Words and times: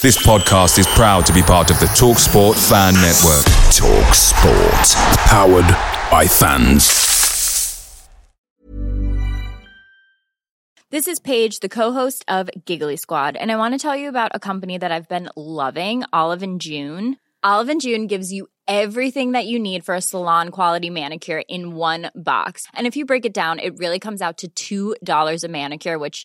This 0.00 0.24
podcast 0.24 0.78
is 0.78 0.86
proud 0.86 1.26
to 1.26 1.32
be 1.32 1.42
part 1.42 1.72
of 1.72 1.80
the 1.80 1.86
TalkSport 1.86 2.54
Fan 2.68 2.94
Network. 2.94 3.44
TalkSport, 3.74 4.94
powered 5.26 5.66
by 6.08 6.24
fans. 6.24 8.08
This 10.90 11.08
is 11.08 11.18
Paige, 11.18 11.58
the 11.58 11.68
co-host 11.68 12.24
of 12.28 12.48
Giggly 12.64 12.96
Squad, 12.96 13.34
and 13.34 13.50
I 13.50 13.56
want 13.56 13.74
to 13.74 13.78
tell 13.78 13.96
you 13.96 14.08
about 14.08 14.30
a 14.34 14.38
company 14.38 14.78
that 14.78 14.92
I've 14.92 15.08
been 15.08 15.30
loving, 15.34 16.04
Olive 16.12 16.44
and 16.44 16.60
June. 16.60 17.16
Olive 17.42 17.68
and 17.68 17.80
June 17.80 18.06
gives 18.06 18.32
you 18.32 18.46
everything 18.68 19.32
that 19.32 19.46
you 19.46 19.58
need 19.58 19.84
for 19.84 19.96
a 19.96 20.00
salon 20.00 20.50
quality 20.50 20.90
manicure 20.90 21.42
in 21.48 21.74
one 21.74 22.12
box. 22.14 22.68
And 22.72 22.86
if 22.86 22.94
you 22.94 23.04
break 23.04 23.24
it 23.26 23.34
down, 23.34 23.58
it 23.58 23.78
really 23.78 23.98
comes 23.98 24.22
out 24.22 24.44
to 24.54 24.94
$2 25.02 25.44
a 25.44 25.48
manicure, 25.48 25.98
which 25.98 26.24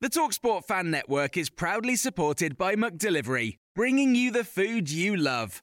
The 0.00 0.10
Talksport 0.10 0.64
Fan 0.64 0.90
Network 0.90 1.36
is 1.36 1.48
proudly 1.48 1.96
supported 1.96 2.58
by 2.58 2.76
McDelivery, 2.76 3.56
bringing 3.74 4.14
you 4.14 4.30
the 4.30 4.44
food 4.44 4.90
you 4.90 5.16
love. 5.16 5.62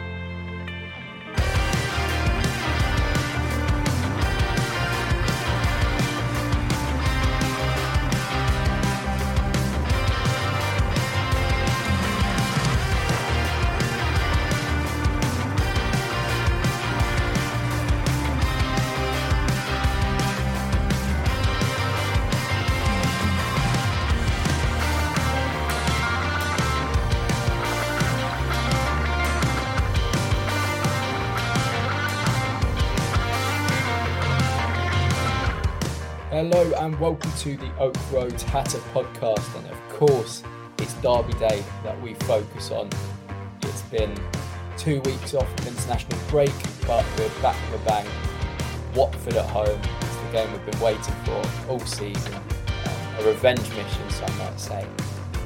and 36.81 36.99
welcome 36.99 37.31
to 37.33 37.55
the 37.57 37.71
Oak 37.77 37.95
Road 38.11 38.41
Hatter 38.41 38.79
podcast. 38.91 39.55
And 39.55 39.67
of 39.67 39.89
course, 39.89 40.41
it's 40.79 40.95
Derby 40.95 41.33
Day 41.33 41.63
that 41.83 42.01
we 42.01 42.15
focus 42.15 42.71
on. 42.71 42.89
It's 43.61 43.83
been 43.83 44.11
two 44.79 44.99
weeks 45.01 45.35
off 45.35 45.47
of 45.59 45.67
international 45.67 46.17
break, 46.27 46.51
but 46.87 47.05
we're 47.19 47.29
back 47.39 47.55
with 47.71 47.83
a 47.83 47.85
bang. 47.85 48.07
Watford 48.95 49.35
at 49.35 49.47
home. 49.51 49.79
It's 50.01 50.15
the 50.15 50.31
game 50.31 50.51
we've 50.51 50.65
been 50.65 50.79
waiting 50.79 51.13
for 51.23 51.69
all 51.69 51.79
season. 51.81 52.33
Um, 52.33 53.19
a 53.19 53.27
revenge 53.27 53.69
mission, 53.75 54.09
some 54.09 54.35
might 54.39 54.59
say. 54.59 54.83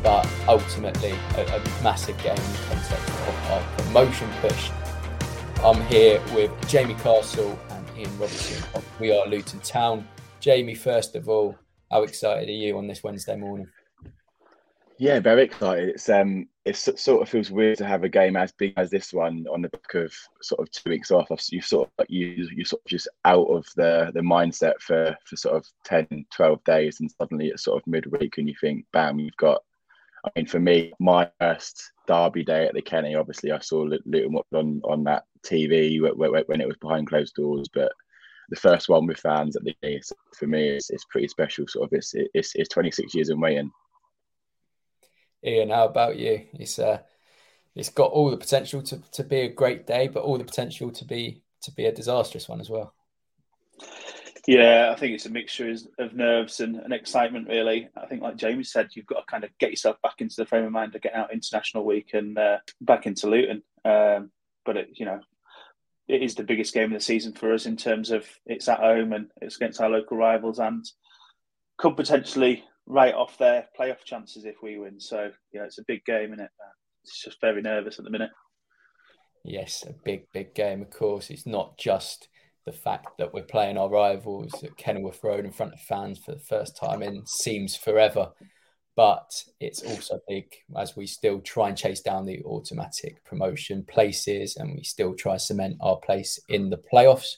But 0.02 0.26
ultimately, 0.48 1.16
a, 1.36 1.58
a 1.58 1.60
massive 1.84 2.18
game 2.20 2.38
in 2.38 2.52
the 2.54 2.60
context 2.70 3.10
of 3.10 3.52
our 3.52 3.62
promotion 3.80 4.30
push. 4.40 4.72
I'm 5.66 5.86
here 5.88 6.22
with 6.34 6.50
Jamie 6.70 6.94
Castle 6.94 7.60
and 7.72 7.86
Ian 7.98 8.18
Robertson. 8.18 8.64
We 9.02 9.12
are 9.12 9.28
Luton 9.28 9.60
Town. 9.60 10.08
Jamie, 10.46 10.76
first 10.76 11.16
of 11.16 11.28
all, 11.28 11.58
how 11.90 12.04
excited 12.04 12.48
are 12.48 12.52
you 12.52 12.78
on 12.78 12.86
this 12.86 13.02
Wednesday 13.02 13.36
morning? 13.36 13.68
Yeah, 15.00 15.20
very 15.20 15.42
excited. 15.42 15.90
It's 15.90 16.08
um, 16.08 16.48
it 16.66 16.76
sort 16.76 17.24
of 17.24 17.28
feels 17.28 17.50
weird 17.50 17.80
to 17.80 17.88
have 17.88 18.04
a 18.04 18.10
game 18.10 18.36
as 18.36 18.52
big 18.52 18.74
as 18.78 18.92
this 18.92 19.12
one 19.12 19.48
on 19.52 19.64
the 19.64 19.70
back 19.70 19.96
of 19.96 20.14
sort 20.44 20.62
of 20.62 20.70
two 20.70 20.92
weeks 20.92 21.10
off. 21.10 21.32
You 21.52 21.62
sort 21.62 21.90
of 21.98 22.06
you 22.10 22.48
you 22.56 22.64
sort 22.64 22.84
of 22.86 22.88
just 22.88 23.08
out 23.26 23.48
of 23.48 23.66
the 23.76 24.12
the 24.14 24.22
mindset 24.22 24.80
for 24.82 25.18
for 25.26 25.36
sort 25.36 25.56
of 25.56 25.66
10, 25.84 26.28
12 26.30 26.64
days, 26.64 27.00
and 27.00 27.10
suddenly 27.20 27.48
it's 27.48 27.64
sort 27.64 27.82
of 27.82 27.88
midweek, 27.88 28.38
and 28.38 28.48
you 28.48 28.54
think, 28.62 28.86
bam, 28.94 29.18
you've 29.18 29.36
got. 29.38 29.64
I 30.26 30.30
mean, 30.36 30.46
for 30.46 30.60
me, 30.60 30.94
my 31.00 31.28
first 31.40 31.92
Derby 32.06 32.44
day 32.44 32.68
at 32.68 32.76
the 32.76 32.84
Kenny, 32.84 33.16
obviously, 33.16 33.52
I 33.52 33.58
saw 33.62 33.82
Luton 33.82 34.40
on 34.54 34.82
on 34.84 35.04
that 35.06 35.24
TV 35.44 36.00
when 36.00 36.62
it 36.62 36.68
was 36.68 36.78
behind 36.78 37.08
closed 37.08 37.34
doors, 37.34 37.68
but 37.74 37.92
the 38.50 38.56
first 38.56 38.90
one 38.90 39.06
with 39.06 39.20
fans 39.20 39.56
at 39.56 39.64
the 39.64 39.76
day. 39.82 40.00
So 40.02 40.16
for 40.38 40.48
me, 40.48 40.70
it's, 40.70 40.90
it's 40.90 41.06
pretty 41.06 41.28
special. 41.28 41.68
Sort 41.68 41.86
of, 41.86 41.94
it's, 41.94 42.14
it's 42.14 42.54
it's 42.56 42.70
26 42.70 43.14
years 43.16 43.30
in 43.30 43.40
waiting. 43.40 43.72
Ian, 45.44 45.70
how 45.70 45.86
about 45.86 46.18
you? 46.18 46.46
It's 46.54 46.80
uh, 46.80 47.00
it's 47.76 47.90
got 47.90 48.12
all 48.12 48.32
the 48.32 48.38
potential 48.38 48.82
to, 48.84 49.02
to 49.12 49.24
be 49.24 49.42
a 49.42 49.50
great 49.50 49.86
day, 49.86 50.08
but 50.08 50.24
all 50.24 50.38
the 50.38 50.44
potential 50.44 50.92
to 50.92 51.06
be 51.06 51.42
to 51.62 51.72
be 51.72 51.86
a 51.86 51.92
disastrous 51.92 52.48
one 52.48 52.62
as 52.62 52.70
well. 52.70 52.94
Yeah, 54.48 54.92
I 54.92 55.00
think 55.00 55.14
it's 55.14 55.26
a 55.26 55.32
mixture 55.32 55.76
of 55.98 56.14
nerves 56.14 56.60
and, 56.60 56.76
and 56.76 56.94
excitement. 56.94 57.48
Really, 57.48 57.90
I 57.98 58.06
think, 58.06 58.22
like 58.22 58.38
Jamie 58.38 58.64
said, 58.64 58.90
you've 58.94 59.08
got 59.08 59.22
to 59.22 59.26
kind 59.26 59.44
of 59.44 59.50
get 59.60 59.72
yourself 59.72 60.00
back 60.04 60.22
into 60.22 60.36
the 60.38 60.46
frame 60.46 60.66
of 60.66 60.72
mind 60.72 60.94
to 60.94 61.00
get 61.00 61.16
out 61.16 61.34
international 61.34 61.84
week 61.84 62.14
and 62.14 62.38
uh, 62.38 62.58
back 62.82 63.08
into 63.08 63.28
Luton. 63.28 63.64
Um, 63.84 64.32
but 64.64 64.78
it, 64.78 64.90
you 64.94 65.06
know, 65.06 65.20
it 66.08 66.22
is 66.22 66.36
the 66.36 66.44
biggest 66.44 66.74
game 66.74 66.92
of 66.92 67.00
the 67.00 67.04
season 67.04 67.34
for 67.34 67.54
us 67.54 67.66
in 67.66 67.76
terms 67.76 68.12
of 68.12 68.26
it's 68.46 68.68
at 68.68 68.80
home 68.80 69.14
and 69.14 69.28
it's 69.42 69.56
against 69.56 69.82
our 69.82 69.90
local 69.90 70.18
rivals 70.18 70.60
and 70.60 70.86
could 71.78 71.96
potentially 71.96 72.64
write 72.86 73.16
off 73.16 73.38
their 73.38 73.68
playoff 73.78 74.04
chances 74.04 74.46
if 74.46 74.56
we 74.62 74.78
win. 74.78 75.00
So 75.00 75.32
yeah, 75.52 75.64
it's 75.64 75.80
a 75.80 75.86
big 75.88 76.06
game, 76.06 76.32
and 76.32 76.42
it? 76.42 76.50
Uh, 76.60 76.72
it's 77.04 77.24
just 77.24 77.42
very 77.42 77.62
nervous 77.62 78.00
at 78.00 78.06
the 78.06 78.12
minute. 78.12 78.32
Yes, 79.44 79.84
a 79.88 79.94
big, 80.04 80.26
big 80.34 80.56
game. 80.56 80.82
Of 80.82 80.90
course, 80.90 81.30
it's 81.30 81.46
not 81.46 81.78
just 81.78 82.28
the 82.66 82.72
fact 82.72 83.18
that 83.20 83.32
we're 83.32 83.44
playing 83.44 83.78
our 83.78 83.90
rivals 83.90 84.64
at 84.64 84.76
Kenilworth 84.76 85.24
Road 85.24 85.46
in 85.46 85.52
front 85.52 85.74
of 85.74 85.80
fans 85.80 86.18
for 86.18 86.32
the 86.32 86.40
first 86.40 86.76
time 86.76 87.04
in 87.04 87.24
seems 87.28 87.76
forever 87.76 88.32
but 88.96 89.44
it's 89.60 89.84
also 89.84 90.20
big 90.28 90.46
as 90.78 90.96
we 90.96 91.06
still 91.06 91.42
try 91.42 91.68
and 91.68 91.78
chase 91.78 92.00
down 92.00 92.26
the 92.26 92.42
automatic 92.44 93.24
promotion 93.26 93.84
places 93.84 94.56
and 94.56 94.74
we 94.74 94.84
still 94.84 95.14
try 95.14 95.34
to 95.34 95.40
cement 95.40 95.76
our 95.82 95.98
place 95.98 96.40
in 96.48 96.70
the 96.70 96.82
playoffs. 96.92 97.34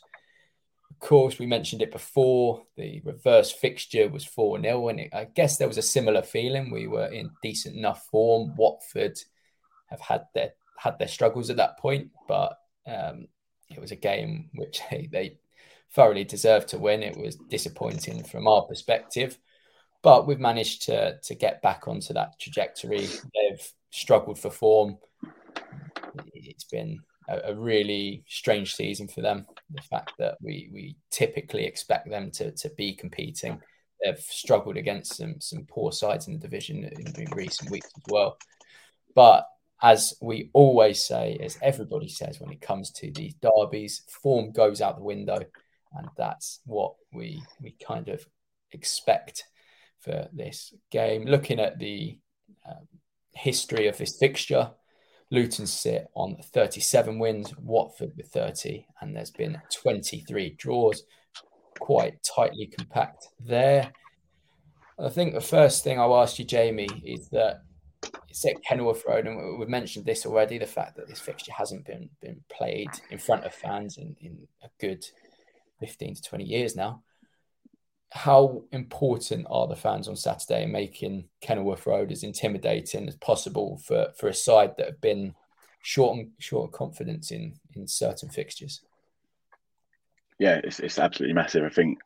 Of 0.91 0.99
course, 0.99 1.39
we 1.39 1.47
mentioned 1.47 1.81
it 1.81 1.91
before 1.91 2.63
the 2.75 3.01
reverse 3.03 3.51
fixture 3.51 4.07
was 4.07 4.25
4 4.25 4.61
0, 4.61 4.89
and 4.89 4.99
it, 4.99 5.09
I 5.13 5.25
guess 5.25 5.57
there 5.57 5.67
was 5.67 5.77
a 5.77 5.83
similar 5.83 6.21
feeling. 6.21 6.71
We 6.71 6.87
were 6.87 7.07
in 7.07 7.31
decent 7.43 7.75
enough 7.75 8.05
form. 8.07 8.55
Watford 8.55 9.19
have 9.87 10.01
had 10.01 10.25
their 10.33 10.53
had 10.77 10.97
their 10.99 11.07
struggles 11.07 11.49
at 11.49 11.57
that 11.57 11.77
point, 11.77 12.11
but 12.27 12.57
um, 12.87 13.27
it 13.69 13.79
was 13.79 13.91
a 13.91 13.95
game 13.95 14.49
which 14.55 14.81
they, 14.91 15.09
they 15.11 15.37
thoroughly 15.91 16.23
deserved 16.23 16.69
to 16.69 16.79
win. 16.79 17.03
It 17.03 17.17
was 17.17 17.35
disappointing 17.49 18.23
from 18.23 18.47
our 18.47 18.63
perspective 18.63 19.37
but 20.07 20.25
we've 20.25 20.39
managed 20.39 20.83
to 20.83 21.19
to 21.21 21.35
get 21.35 21.61
back 21.61 21.85
onto 21.85 22.13
that 22.13 22.39
trajectory. 22.39 23.09
They've 23.35 23.73
struggled 23.89 24.39
for 24.39 24.49
form. 24.49 24.99
It's 26.33 26.63
been 26.63 26.99
a, 27.27 27.51
a, 27.51 27.53
really 27.53 28.23
strange 28.25 28.73
season 28.73 29.09
for 29.09 29.19
them. 29.19 29.45
The 29.69 29.81
fact 29.81 30.13
that 30.17 30.37
we 30.41 30.69
we 30.73 30.95
typically 31.11 31.65
expect 31.65 32.09
them 32.09 32.31
to 32.35 32.53
to 32.53 32.69
be 32.77 32.93
competing, 32.93 33.61
they've 34.01 34.17
struggled 34.17 34.77
against 34.77 35.17
some 35.17 35.41
some 35.41 35.65
poor 35.69 35.91
sides 35.91 36.27
in 36.27 36.35
the 36.35 36.39
division 36.39 36.85
in, 36.85 37.21
in 37.21 37.29
recent 37.35 37.69
weeks 37.69 37.89
as 37.97 38.03
well. 38.07 38.37
But 39.13 39.45
as 39.83 40.13
we 40.21 40.51
always 40.53 41.03
say, 41.03 41.37
as 41.43 41.57
everybody 41.61 42.07
says 42.07 42.39
when 42.39 42.53
it 42.53 42.61
comes 42.61 42.91
to 42.91 43.11
these 43.11 43.35
derbies, 43.41 44.03
form 44.23 44.53
goes 44.53 44.79
out 44.79 44.95
the 44.95 45.03
window, 45.03 45.39
and 45.97 46.07
that's 46.15 46.61
what 46.65 46.93
we 47.11 47.43
we 47.61 47.75
kind 47.85 48.07
of 48.07 48.25
expect 48.71 49.43
for 49.99 50.27
this 50.33 50.73
game. 50.91 51.25
Looking 51.25 51.59
at 51.59 51.79
the 51.79 52.19
um, 52.67 52.87
history 53.33 53.87
of 53.87 53.97
this 53.97 54.17
fixture, 54.17 54.71
Luton 55.31 55.67
sit 55.67 56.07
on 56.15 56.37
37 56.41 57.19
wins, 57.19 57.53
Watford 57.57 58.13
with 58.15 58.27
30, 58.27 58.85
and 59.01 59.15
there's 59.15 59.31
been 59.31 59.61
23 59.73 60.55
draws, 60.57 61.03
quite 61.79 62.23
tightly 62.23 62.67
compact 62.67 63.27
there. 63.39 63.91
I 64.99 65.09
think 65.09 65.33
the 65.33 65.41
first 65.41 65.83
thing 65.83 65.99
I'll 65.99 66.21
ask 66.21 66.39
you, 66.39 66.45
Jamie, 66.45 66.89
is 67.05 67.29
that 67.29 67.61
it's 68.29 68.45
at 68.45 68.63
Kenilworth 68.63 69.03
Road, 69.07 69.27
and 69.27 69.59
we've 69.59 69.67
mentioned 69.67 70.05
this 70.05 70.25
already 70.25 70.57
the 70.57 70.65
fact 70.65 70.95
that 70.95 71.07
this 71.07 71.19
fixture 71.19 71.51
hasn't 71.51 71.85
been, 71.85 72.09
been 72.21 72.41
played 72.49 72.89
in 73.11 73.17
front 73.17 73.43
of 73.43 73.53
fans 73.53 73.97
in, 73.97 74.15
in 74.21 74.47
a 74.63 74.69
good 74.79 75.05
15 75.79 76.15
to 76.15 76.21
20 76.21 76.43
years 76.43 76.75
now. 76.75 77.03
How 78.11 78.63
important 78.71 79.47
are 79.49 79.67
the 79.67 79.75
fans 79.75 80.07
on 80.07 80.15
Saturday 80.15 80.63
in 80.63 80.71
making 80.71 81.25
Kenilworth 81.41 81.85
Road 81.85 82.11
as 82.11 82.23
intimidating 82.23 83.07
as 83.07 83.15
possible 83.15 83.81
for, 83.85 84.07
for 84.17 84.27
a 84.27 84.33
side 84.33 84.75
that 84.77 84.87
have 84.87 85.01
been 85.01 85.35
short 85.81 86.17
and 86.17 86.31
short 86.39 86.69
of 86.69 86.77
confidence 86.77 87.31
in, 87.31 87.53
in 87.75 87.87
certain 87.87 88.29
fixtures? 88.29 88.81
Yeah, 90.39 90.61
it's, 90.63 90.79
it's 90.79 90.99
absolutely 90.99 91.33
massive. 91.33 91.63
I 91.63 91.69
think 91.69 91.99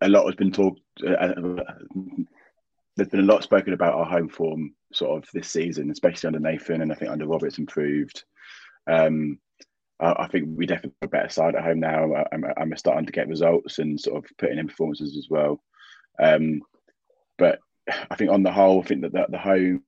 a 0.00 0.08
lot 0.08 0.26
has 0.26 0.34
been 0.34 0.52
talked. 0.52 0.80
Uh, 1.06 1.32
there's 2.96 3.08
been 3.08 3.20
a 3.20 3.32
lot 3.32 3.42
spoken 3.42 3.72
about 3.72 3.94
our 3.94 4.04
home 4.04 4.28
form 4.28 4.74
sort 4.92 5.22
of 5.22 5.28
this 5.32 5.48
season, 5.48 5.90
especially 5.90 6.26
under 6.26 6.40
Nathan, 6.40 6.82
and 6.82 6.92
I 6.92 6.94
think 6.94 7.10
under 7.10 7.26
Roberts 7.26 7.58
improved. 7.58 8.24
Um, 8.86 9.38
I, 10.02 10.26
think 10.26 10.48
we 10.56 10.66
definitely 10.66 10.96
have 11.02 11.08
a 11.08 11.10
better 11.10 11.28
side 11.28 11.54
at 11.54 11.62
home 11.64 11.80
now. 11.80 12.12
I, 12.12 12.24
I'm, 12.32 12.44
I'm 12.56 12.76
starting 12.76 13.06
to 13.06 13.12
get 13.12 13.28
results 13.28 13.78
and 13.78 14.00
sort 14.00 14.24
of 14.24 14.30
putting 14.36 14.58
in 14.58 14.68
performances 14.68 15.16
as 15.16 15.28
well. 15.30 15.62
Um, 16.20 16.62
but 17.38 17.60
I 18.10 18.16
think 18.16 18.30
on 18.30 18.42
the 18.42 18.52
whole, 18.52 18.80
I 18.80 18.84
think 18.84 19.02
that 19.02 19.12
the, 19.12 19.26
the 19.30 19.38
home 19.38 19.84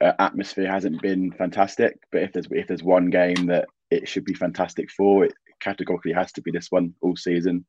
uh, 0.00 0.12
atmosphere 0.18 0.70
hasn't 0.70 1.02
been 1.02 1.32
fantastic. 1.32 1.98
But 2.12 2.22
if 2.22 2.32
there's 2.32 2.48
if 2.50 2.66
there's 2.66 2.82
one 2.82 3.10
game 3.10 3.46
that 3.46 3.66
it 3.90 4.08
should 4.08 4.24
be 4.24 4.34
fantastic 4.34 4.90
for, 4.90 5.24
it 5.24 5.34
categorically 5.60 6.12
has 6.12 6.32
to 6.32 6.42
be 6.42 6.50
this 6.50 6.68
one 6.70 6.94
all 7.00 7.16
season. 7.16 7.64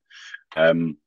Um, 0.56 0.98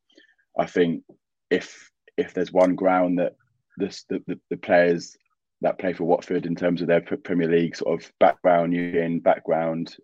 I 0.59 0.67
think 0.67 1.05
if 1.51 1.91
if 2.17 2.35
there's 2.35 2.53
one 2.53 2.75
ground 2.75 3.19
that 3.19 3.35
this, 3.79 4.05
the, 4.09 4.23
the, 4.27 4.39
the 4.51 4.57
players 4.57 5.17
that 5.63 5.79
play 5.79 5.93
for 5.93 6.05
Watford 6.05 6.45
in 6.45 6.55
terms 6.55 6.83
of 6.83 6.89
their 6.89 7.01
Premier 7.01 7.49
League 7.49 7.77
sort 7.77 8.03
of 8.03 8.13
background, 8.19 8.75
Union 8.75 9.21
background, 9.21 9.97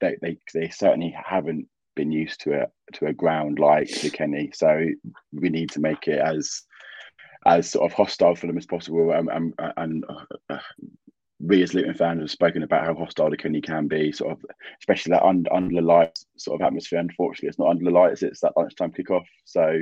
they, 0.00 0.16
they 0.20 0.38
they 0.54 0.68
certainly 0.68 1.14
haven't 1.16 1.68
been 1.96 2.12
used 2.12 2.40
to 2.42 2.62
a 2.62 2.66
to 2.94 3.06
a 3.06 3.12
ground 3.12 3.58
like 3.58 3.88
the 4.00 4.10
Kenny. 4.10 4.50
So 4.54 4.86
we 5.32 5.48
need 5.48 5.70
to 5.70 5.80
make 5.80 6.08
it 6.08 6.18
as 6.18 6.62
as 7.46 7.70
sort 7.70 7.90
of 7.90 7.96
hostile 7.96 8.34
for 8.34 8.46
them 8.46 8.58
as 8.58 8.66
possible. 8.66 9.12
Um, 9.12 9.28
um, 9.28 9.54
uh, 9.58 9.72
and, 9.76 10.04
and, 10.08 10.26
and 10.48 10.58
uh, 10.58 10.62
we 11.40 11.62
as 11.62 11.72
Luton 11.72 11.94
fans 11.94 12.20
have 12.20 12.30
spoken 12.30 12.62
about 12.62 12.84
how 12.84 12.94
hostile 12.94 13.30
the 13.30 13.36
Kenny 13.36 13.60
can 13.60 13.86
be, 13.86 14.10
sort 14.10 14.32
of, 14.32 14.44
especially 14.80 15.10
that 15.10 15.22
under, 15.22 15.52
under 15.52 15.74
the 15.74 15.86
lights 15.86 16.26
sort 16.36 16.60
of 16.60 16.66
atmosphere. 16.66 16.98
Unfortunately, 16.98 17.48
it's 17.48 17.58
not 17.58 17.68
under 17.68 17.84
the 17.84 17.90
lights; 17.90 18.22
it's 18.22 18.40
that 18.40 18.56
lunchtime 18.56 18.92
kickoff. 18.92 19.24
So 19.44 19.80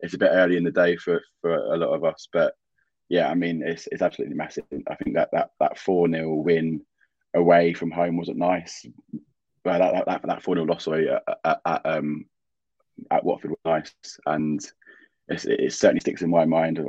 it's 0.00 0.14
a 0.14 0.18
bit 0.18 0.30
early 0.32 0.56
in 0.56 0.64
the 0.64 0.70
day 0.70 0.96
for 0.96 1.22
for 1.40 1.54
a 1.54 1.76
lot 1.76 1.94
of 1.94 2.04
us. 2.04 2.28
But 2.32 2.54
yeah, 3.08 3.28
I 3.28 3.34
mean, 3.34 3.62
it's 3.64 3.88
it's 3.90 4.02
absolutely 4.02 4.36
massive. 4.36 4.64
I 4.88 4.94
think 4.96 5.16
that 5.16 5.30
that 5.32 5.50
that 5.60 5.78
four 5.78 6.08
0 6.10 6.34
win 6.34 6.82
away 7.34 7.72
from 7.72 7.90
home 7.90 8.16
wasn't 8.16 8.38
nice. 8.38 8.84
But 9.64 9.78
that 9.78 10.06
that 10.06 10.22
that 10.22 10.42
four 10.42 10.54
0 10.54 10.66
loss 10.66 10.86
away 10.86 11.08
at, 11.08 11.22
at, 11.44 11.60
at, 11.64 11.86
um 11.86 12.26
at 13.10 13.24
Watford 13.24 13.50
was 13.50 13.58
nice, 13.64 13.94
and 14.26 14.60
it 15.28 15.72
certainly 15.72 16.00
sticks 16.00 16.22
in 16.22 16.30
my 16.30 16.44
mind. 16.44 16.80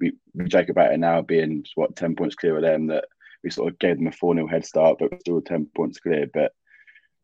We, 0.00 0.12
we 0.34 0.48
joke 0.48 0.68
about 0.68 0.92
it 0.92 0.98
now 0.98 1.22
being 1.22 1.64
what 1.76 1.96
ten 1.96 2.16
points 2.16 2.34
clear 2.34 2.56
of 2.56 2.62
them 2.62 2.88
that 2.88 3.04
we 3.44 3.50
sort 3.50 3.72
of 3.72 3.78
gave 3.78 3.98
them 3.98 4.08
a 4.08 4.12
4 4.12 4.34
0 4.34 4.46
head 4.46 4.64
start, 4.64 4.98
but 4.98 5.20
still 5.20 5.40
10 5.40 5.68
points 5.76 6.00
clear. 6.00 6.28
But 6.32 6.52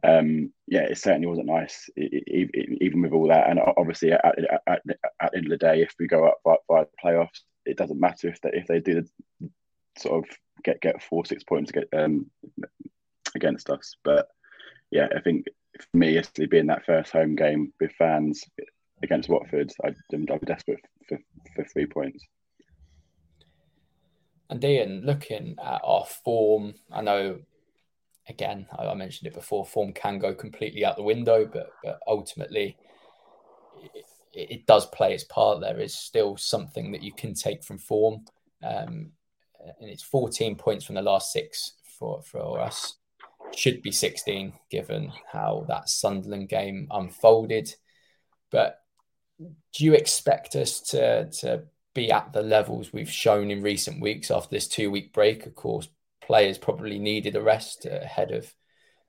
um, 0.04 0.52
yeah, 0.66 0.82
it 0.82 0.98
certainly 0.98 1.26
wasn't 1.26 1.48
nice, 1.48 1.88
even 1.96 3.02
with 3.02 3.12
all 3.12 3.28
that. 3.28 3.50
And 3.50 3.58
obviously, 3.58 4.12
at, 4.12 4.24
at, 4.24 4.60
at, 4.66 4.82
the 4.84 4.96
end 5.34 5.46
of 5.46 5.50
the 5.50 5.56
day, 5.56 5.82
if 5.82 5.94
we 5.98 6.06
go 6.06 6.26
up 6.26 6.38
by, 6.44 6.56
by 6.68 6.84
the 6.84 6.90
playoffs, 7.02 7.40
it 7.66 7.76
doesn't 7.76 8.00
matter 8.00 8.28
if 8.28 8.40
they 8.40 8.50
if 8.52 8.66
they 8.66 8.80
do 8.80 9.02
the, 9.02 9.48
sort 9.98 10.24
of 10.24 10.36
get 10.62 10.80
get 10.80 11.02
four 11.02 11.24
six 11.26 11.42
points 11.42 11.72
get 11.72 11.88
um, 11.92 12.30
against 13.34 13.68
us. 13.68 13.96
But 14.04 14.28
yeah, 14.90 15.08
I 15.14 15.20
think 15.20 15.46
for 15.78 15.96
me, 15.96 16.12
yesterday 16.12 16.46
being 16.46 16.66
that 16.66 16.84
first 16.84 17.12
home 17.12 17.36
game 17.36 17.72
with 17.80 17.92
fans 17.92 18.44
against 19.02 19.28
Watford, 19.28 19.72
I, 19.84 19.88
I'm, 20.12 20.26
I'm 20.30 20.38
desperate 20.40 20.84
for, 21.08 21.18
for 21.54 21.64
three 21.64 21.86
points. 21.86 22.24
And 24.48 24.62
Ian, 24.64 25.02
looking 25.04 25.56
at 25.62 25.80
our 25.84 26.04
form, 26.24 26.74
I 26.90 27.02
know 27.02 27.38
again, 28.28 28.66
I 28.78 28.92
mentioned 28.94 29.28
it 29.28 29.34
before, 29.34 29.66
form 29.66 29.92
can 29.92 30.18
go 30.18 30.34
completely 30.34 30.84
out 30.84 30.96
the 30.96 31.02
window, 31.02 31.44
but 31.44 31.70
but 31.82 32.00
ultimately 32.06 32.76
it, 33.82 34.04
it 34.32 34.66
does 34.66 34.86
play 34.86 35.14
its 35.14 35.24
part. 35.24 35.60
There 35.60 35.80
is 35.80 35.94
still 35.94 36.36
something 36.36 36.92
that 36.92 37.02
you 37.02 37.12
can 37.12 37.34
take 37.34 37.62
from 37.62 37.78
form. 37.78 38.24
Um, 38.62 39.12
and 39.80 39.90
it's 39.90 40.02
14 40.02 40.56
points 40.56 40.84
from 40.84 40.94
the 40.94 41.02
last 41.02 41.32
six 41.32 41.74
for, 41.98 42.22
for 42.22 42.60
us. 42.60 42.96
Should 43.56 43.82
be 43.82 43.92
16 43.92 44.52
given 44.70 45.12
how 45.32 45.64
that 45.68 45.88
Sunderland 45.88 46.48
game 46.48 46.88
unfolded. 46.90 47.74
But 48.50 48.78
do 49.38 49.84
you 49.84 49.94
expect 49.94 50.56
us 50.56 50.80
to, 50.80 51.30
to 51.40 51.64
be 51.94 52.10
at 52.10 52.32
the 52.32 52.42
levels 52.42 52.92
we've 52.92 53.10
shown 53.10 53.50
in 53.50 53.62
recent 53.62 54.00
weeks 54.00 54.30
after 54.30 54.50
this 54.50 54.68
two 54.68 54.90
week 54.90 55.12
break. 55.12 55.46
Of 55.46 55.54
course, 55.54 55.88
players 56.22 56.58
probably 56.58 56.98
needed 56.98 57.36
a 57.36 57.42
rest 57.42 57.86
ahead 57.86 58.30
of 58.30 58.52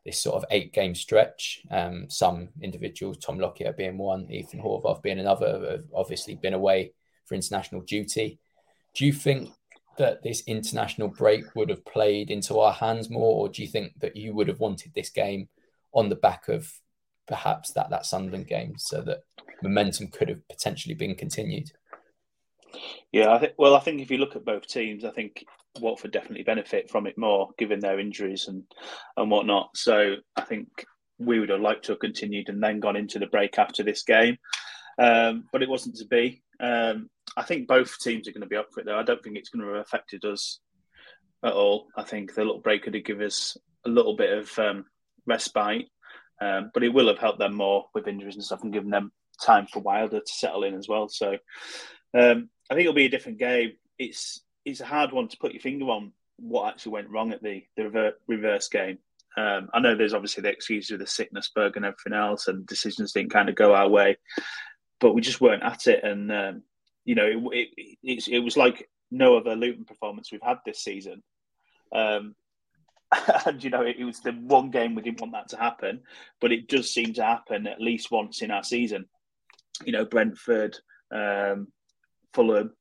this 0.06 0.20
sort 0.20 0.36
of 0.36 0.46
eight 0.50 0.74
game 0.74 0.96
stretch. 0.96 1.62
Um, 1.70 2.10
some 2.10 2.50
individuals, 2.62 3.18
Tom 3.18 3.40
Lockyer 3.40 3.74
being 3.74 3.98
one, 3.98 4.32
Ethan 4.32 4.62
Horvath 4.62 5.04
being 5.04 5.20
another, 5.20 5.72
have 5.72 5.84
obviously 5.96 6.36
been 6.36 6.54
away 6.54 6.94
for 7.26 7.36
international 7.36 7.82
duty. 7.82 8.40
Do 8.96 9.06
you 9.06 9.14
think 9.14 9.52
that 9.98 10.24
this 10.24 10.44
international 10.48 11.10
break 11.10 11.44
would 11.56 11.70
have 11.70 11.86
played 11.86 12.32
into 12.32 12.60
our 12.60 12.74
hands 12.74 13.10
more, 13.10 13.42
or 13.42 13.50
do 13.50 13.62
you 13.62 13.68
think 13.68 14.00
that 14.00 14.16
you 14.16 14.34
would 14.34 14.48
have 14.48 14.60
wanted 14.60 14.94
this 14.94 15.10
game 15.10 15.50
on 15.94 16.10
the 16.10 16.16
back 16.16 16.48
of 16.48 16.72
perhaps 17.28 17.72
that 17.72 17.90
that 17.90 18.06
Sunderland 18.06 18.48
game 18.48 18.76
so 18.78 19.02
that 19.02 19.24
momentum 19.62 20.08
could 20.08 20.30
have 20.30 20.48
potentially 20.48 20.96
been 20.96 21.16
continued? 21.16 21.72
Yeah, 23.12 23.34
I 23.34 23.40
think. 23.40 23.54
Well, 23.58 23.76
I 23.76 23.80
think 23.80 24.02
if 24.02 24.10
you 24.10 24.18
look 24.18 24.36
at 24.36 24.46
both 24.46 24.68
teams, 24.68 25.04
I 25.04 25.12
think 25.12 25.46
Watford 25.80 26.12
definitely 26.12 26.44
benefit 26.44 26.90
from 26.90 27.08
it 27.08 27.18
more, 27.18 27.50
given 27.58 27.80
their 27.80 28.00
injuries 28.00 28.48
and 28.48 28.64
and 29.18 29.30
whatnot. 29.30 29.72
So 29.76 30.16
I 30.36 30.42
think 30.42 30.86
we 31.20 31.40
would 31.40 31.50
have 31.50 31.62
liked 31.62 31.86
to 31.86 31.92
have 31.92 32.00
continued 32.00 32.50
and 32.50 32.64
then 32.64 32.80
gone 32.80 32.96
into 32.96 33.20
the 33.20 33.28
break 33.28 33.60
after 33.60 33.84
this 33.84 34.04
game, 34.04 34.38
um, 34.98 35.46
but 35.52 35.62
it 35.62 35.70
wasn't 35.70 35.96
to 35.98 36.06
be. 36.06 36.42
Um, 36.60 37.10
I 37.38 37.44
think 37.44 37.68
both 37.68 38.00
teams 38.00 38.28
are 38.28 38.32
going 38.32 38.42
to 38.42 38.48
be 38.48 38.58
up 38.58 38.74
for 38.74 38.82
it, 38.82 38.86
though. 38.86 39.00
I 39.00 39.04
don't 39.04 39.24
think 39.24 39.38
it's 39.38 39.50
going 39.50 39.66
to 39.66 39.74
have 39.74 39.82
affected 39.82 40.26
us 40.26 40.60
at 41.44 41.54
all. 41.54 41.88
I 41.96 42.04
think 42.04 42.34
the 42.34 42.44
little 42.44 42.60
break 42.60 42.84
could 42.84 42.94
have 42.94 43.06
given 43.06 43.26
us 43.26 43.58
a 43.86 43.90
little 43.90 44.16
bit 44.16 44.38
of 44.38 44.60
um, 44.60 44.86
respite, 45.26 45.88
um, 46.42 46.72
but 46.74 46.84
it 46.84 46.94
will 46.94 47.08
have 47.08 47.20
helped 47.20 47.40
them 47.40 47.56
more 47.56 47.86
with 47.94 48.08
injuries 48.08 48.36
and 48.36 48.44
stuff 48.44 48.64
and 48.64 48.74
given 48.74 48.90
them 48.90 49.12
time 49.42 49.68
for 49.68 49.80
Wilder 49.80 50.20
to 50.20 50.32
settle 50.32 50.64
in 50.64 50.76
as 50.76 50.88
well. 50.88 51.08
So 51.10 51.38
um, 52.14 52.50
I 52.70 52.74
think 52.74 52.82
it'll 52.82 52.94
be 52.94 53.06
a 53.06 53.10
different 53.10 53.40
game. 53.40 53.74
It's 53.98 54.42
it's 54.66 54.82
a 54.82 54.86
hard 54.86 55.12
one 55.12 55.28
to 55.28 55.38
put 55.38 55.54
your 55.54 55.62
finger 55.62 55.86
on 55.86 56.14
what 56.38 56.70
actually 56.70 56.94
went 56.94 57.10
wrong 57.10 57.32
at 57.32 57.42
the 57.42 57.64
the 57.76 58.14
reverse 58.28 58.68
game. 58.68 58.98
Um, 59.38 59.70
I 59.74 59.80
know 59.80 59.96
there's 59.96 60.14
obviously 60.14 60.44
the 60.44 60.50
excuse 60.50 60.92
of 60.92 61.00
the 61.00 61.08
sickness 61.08 61.50
bug 61.56 61.78
and 61.78 61.86
everything 61.86 62.14
else, 62.14 62.48
and 62.48 62.66
decisions 62.66 63.14
didn't 63.14 63.32
kind 63.32 63.50
of 63.50 63.56
go 63.56 63.74
our 63.74 63.88
way, 63.88 64.18
but 65.00 65.14
we 65.14 65.22
just 65.22 65.42
weren't 65.42 65.64
at 65.64 65.88
it. 65.88 66.04
And 66.04 66.32
um, 66.32 66.64
you 67.06 67.16
know, 67.16 67.26
it, 67.52 67.70
it, 67.78 67.98
it, 68.04 68.28
it, 68.28 68.40
was 68.40 68.58
like 68.58 68.90
no 69.10 69.38
other 69.38 69.56
Luton 69.56 69.86
performance 69.86 70.32
we've 70.32 70.42
had 70.42 70.60
this 70.66 70.84
season. 70.84 71.24
Um, 71.94 72.36
and 73.46 73.64
you 73.64 73.70
know, 73.70 73.82
it, 73.82 74.04
was 74.04 74.20
the 74.22 74.32
one 74.32 74.72
game 74.72 74.96
we 74.96 75.02
didn't 75.02 75.22
want 75.22 75.34
that 75.34 75.50
to 75.50 75.58
happen, 75.58 76.02
but 76.40 76.52
it 76.52 76.68
does 76.68 76.92
seem 76.92 77.14
to 77.14 77.24
happen 77.24 77.68
at 77.68 77.82
least 77.82 78.12
once 78.12 78.42
in 78.42 78.52
our 78.52 78.64
season. 78.64 79.06
You 79.84 79.92
know, 79.92 80.06
Brentford, 80.06 80.78
um, 81.14 81.68
Fulham. 82.34 82.74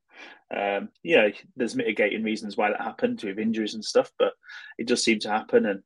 Um, 0.54 0.88
you 1.02 1.16
know, 1.16 1.30
there's 1.56 1.76
mitigating 1.76 2.22
reasons 2.22 2.56
why 2.56 2.70
that 2.70 2.80
happened 2.80 3.22
with 3.22 3.38
injuries 3.38 3.74
and 3.74 3.84
stuff, 3.84 4.10
but 4.18 4.32
it 4.78 4.86
does 4.86 5.02
seem 5.02 5.20
to 5.20 5.30
happen. 5.30 5.66
And 5.66 5.82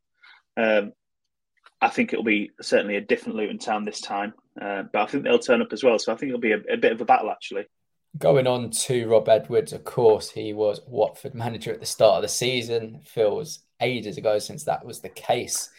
um, 0.56 0.92
I 1.80 1.88
think 1.88 2.12
it'll 2.12 2.24
be 2.24 2.50
certainly 2.62 2.96
a 2.96 3.02
different 3.02 3.36
Luton 3.36 3.58
town 3.58 3.84
this 3.84 4.00
time. 4.00 4.32
Uh, 4.60 4.84
but 4.92 5.02
I 5.02 5.06
think 5.06 5.24
they'll 5.24 5.38
turn 5.38 5.62
up 5.62 5.72
as 5.72 5.84
well. 5.84 5.98
So 5.98 6.12
I 6.12 6.16
think 6.16 6.30
it'll 6.30 6.40
be 6.40 6.52
a, 6.52 6.60
a, 6.72 6.76
bit 6.76 6.92
of 6.92 7.00
a 7.00 7.04
battle, 7.04 7.30
actually. 7.30 7.66
Going 8.16 8.46
on 8.46 8.70
to 8.70 9.08
Rob 9.08 9.28
Edwards, 9.28 9.72
of 9.72 9.82
course, 9.82 10.30
he 10.30 10.52
was 10.52 10.80
Watford 10.86 11.34
manager 11.34 11.72
at 11.72 11.80
the 11.80 11.86
start 11.86 12.16
of 12.16 12.22
the 12.22 12.28
season. 12.28 13.00
Feels 13.04 13.60
ages 13.80 14.18
ago 14.18 14.38
since 14.38 14.64
that 14.64 14.84
was 14.84 15.00
the 15.00 15.08
case. 15.08 15.70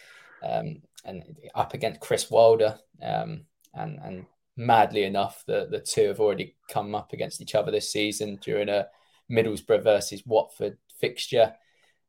Um, 0.44 0.82
and 1.06 1.24
up 1.54 1.74
against 1.74 2.02
Chris 2.02 2.30
Wilder. 2.30 2.78
Um, 3.02 3.46
and, 3.74 4.00
and 4.04 4.26
madly 4.58 5.04
enough, 5.04 5.44
the, 5.48 5.68
the 5.70 5.80
two 5.80 6.08
have 6.08 6.20
already 6.20 6.56
come 6.70 6.94
up 6.94 7.14
against 7.14 7.42
each 7.42 7.56
other 7.56 7.72
this 7.72 7.92
season 7.92 8.38
during 8.42 8.68
a 8.68 8.88
Middlesbrough 9.32 9.84
versus 9.84 10.24
Watford 10.26 10.78
fixture. 11.00 11.54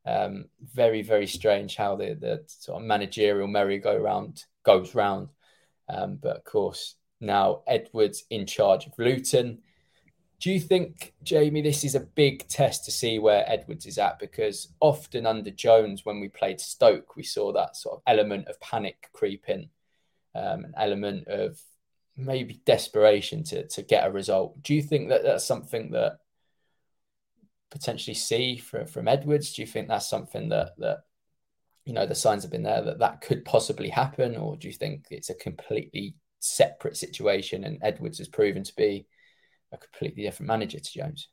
Um, 0.05 0.45
very, 0.61 1.03
very 1.03 1.27
strange 1.27 1.75
how 1.75 1.95
the, 1.95 2.17
the 2.19 2.43
sort 2.47 2.81
of 2.81 2.87
managerial 2.87 3.47
merry-go-round 3.47 4.43
goes 4.63 4.93
round. 4.93 5.29
Um, 5.87 6.17
but 6.21 6.37
of 6.37 6.43
course, 6.43 6.95
now 7.21 7.61
Edwards 7.65 8.23
in 8.29 8.45
charge 8.45 8.87
of 8.87 8.93
Luton. 8.97 9.59
Do 10.39 10.51
you 10.51 10.59
think, 10.59 11.13
Jamie, 11.23 11.61
this 11.61 11.83
is 11.83 11.95
a 11.95 11.99
big 11.99 12.47
test 12.47 12.85
to 12.85 12.91
see 12.91 13.17
where 13.17 13.43
Edwards 13.47 13.87
is 13.87 13.97
at? 13.97 14.19
Because 14.19 14.71
often 14.79 15.25
under 15.25 15.49
Jones, 15.49 16.05
when 16.05 16.19
we 16.19 16.27
played 16.27 16.61
Stoke, 16.61 17.15
we 17.15 17.23
saw 17.23 17.51
that 17.53 17.75
sort 17.75 17.95
of 17.95 18.03
element 18.05 18.47
of 18.47 18.59
panic 18.61 19.09
creeping, 19.13 19.69
um, 20.35 20.65
an 20.65 20.73
element 20.77 21.27
of 21.27 21.59
maybe 22.15 22.61
desperation 22.65 23.43
to 23.43 23.67
to 23.67 23.81
get 23.81 24.07
a 24.07 24.11
result. 24.11 24.61
Do 24.61 24.75
you 24.75 24.81
think 24.81 25.09
that 25.09 25.23
that's 25.23 25.45
something 25.45 25.91
that 25.91 26.19
potentially 27.71 28.15
see 28.15 28.57
from 28.57 28.85
from 28.85 29.07
Edwards? 29.07 29.53
Do 29.53 29.63
you 29.63 29.67
think 29.67 29.87
that's 29.87 30.09
something 30.09 30.49
that 30.49 30.77
that 30.77 30.99
you 31.85 31.93
know 31.93 32.05
the 32.05 32.13
signs 32.13 32.43
have 32.43 32.51
been 32.51 32.63
there 32.63 32.83
that 32.83 32.99
that 32.99 33.21
could 33.21 33.43
possibly 33.43 33.89
happen, 33.89 34.35
or 34.35 34.55
do 34.55 34.67
you 34.67 34.73
think 34.73 35.07
it's 35.09 35.31
a 35.31 35.35
completely 35.35 36.15
separate 36.39 36.95
situation 36.95 37.63
and 37.63 37.79
Edwards 37.81 38.19
has 38.19 38.27
proven 38.27 38.63
to 38.63 38.75
be 38.75 39.07
a 39.71 39.77
completely 39.77 40.23
different 40.23 40.47
manager 40.47 40.79
to 40.79 40.91
Jones. 40.91 41.29